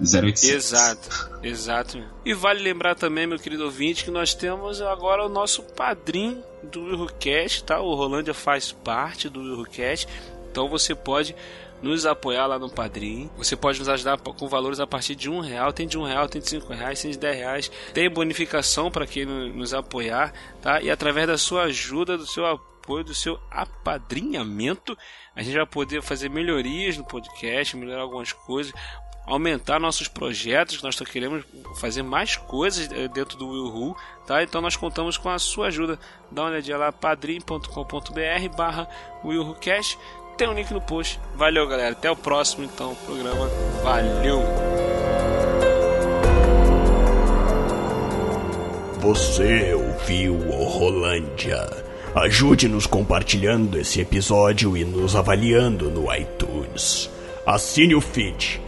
0800. 0.00 0.44
Exato, 0.44 1.30
exato. 1.42 2.04
E 2.24 2.34
vale 2.34 2.62
lembrar 2.62 2.94
também, 2.94 3.26
meu 3.26 3.38
querido 3.38 3.64
ouvinte, 3.64 4.04
que 4.04 4.10
nós 4.10 4.34
temos 4.34 4.80
agora 4.80 5.24
o 5.24 5.28
nosso 5.28 5.62
padrinho 5.62 6.42
do 6.62 6.84
WilhoCast, 6.84 7.64
tá? 7.64 7.80
O 7.80 7.94
Rolândia 7.94 8.34
faz 8.34 8.72
parte 8.72 9.28
do 9.28 9.40
WilhoCast, 9.40 10.08
então 10.50 10.68
você 10.68 10.94
pode 10.94 11.34
nos 11.82 12.06
apoiar 12.06 12.46
lá 12.46 12.58
no 12.58 12.68
Padrim. 12.68 13.30
Você 13.36 13.56
pode 13.56 13.78
nos 13.78 13.88
ajudar 13.88 14.18
com 14.18 14.48
valores 14.48 14.80
a 14.80 14.86
partir 14.86 15.14
de 15.14 15.30
um 15.30 15.40
real. 15.40 15.72
Tem 15.72 15.86
de 15.86 15.98
um 15.98 16.04
real, 16.04 16.28
tem 16.28 16.40
de 16.40 16.48
cinco 16.48 16.72
reais, 16.72 17.00
tem 17.00 17.10
de 17.10 17.18
dez 17.18 17.36
reais. 17.36 17.70
Tem 17.94 18.10
bonificação 18.10 18.90
para 18.90 19.06
quem 19.06 19.24
nos 19.24 19.72
apoiar, 19.72 20.32
tá? 20.60 20.80
E 20.80 20.90
através 20.90 21.26
da 21.26 21.38
sua 21.38 21.64
ajuda, 21.64 22.18
do 22.18 22.26
seu 22.26 22.46
apoio, 22.46 23.04
do 23.04 23.14
seu 23.14 23.38
apadrinhamento, 23.50 24.96
a 25.34 25.42
gente 25.42 25.56
vai 25.56 25.66
poder 25.66 26.02
fazer 26.02 26.28
melhorias 26.28 26.96
no 26.96 27.04
podcast, 27.04 27.76
melhorar 27.76 28.02
algumas 28.02 28.32
coisas, 28.32 28.72
aumentar 29.28 29.78
nossos 29.78 30.08
projetos, 30.08 30.82
nós 30.82 30.98
queremos 31.00 31.44
fazer 31.78 32.02
mais 32.02 32.36
coisas 32.36 32.90
eh, 32.90 33.08
dentro 33.08 33.36
do 33.36 33.48
Will 33.48 33.94
tá? 34.26 34.42
Então 34.42 34.60
nós 34.60 34.74
contamos 34.76 35.16
com 35.16 35.28
a 35.28 35.38
sua 35.38 35.66
ajuda. 35.66 35.98
Dá 36.30 36.42
uma 36.42 36.50
olhadinha 36.50 36.76
lá, 36.76 36.90
padrim.com.br 36.90 38.56
barra 38.56 38.88
WillWhoCast. 39.24 39.98
Tem 40.36 40.48
um 40.48 40.54
link 40.54 40.72
no 40.72 40.80
post. 40.80 41.20
Valeu, 41.34 41.66
galera. 41.66 41.92
Até 41.92 42.10
o 42.10 42.16
próximo, 42.16 42.64
então, 42.64 42.94
programa. 43.06 43.48
Valeu! 43.82 44.42
Você 49.00 49.74
ouviu 49.74 50.34
o 50.34 50.64
Rolândia. 50.64 51.68
Ajude-nos 52.14 52.86
compartilhando 52.86 53.78
esse 53.78 54.00
episódio 54.00 54.76
e 54.76 54.84
nos 54.84 55.14
avaliando 55.14 55.90
no 55.90 56.12
iTunes. 56.14 57.10
Assine 57.46 57.94
o 57.94 58.00
feed 58.00 58.67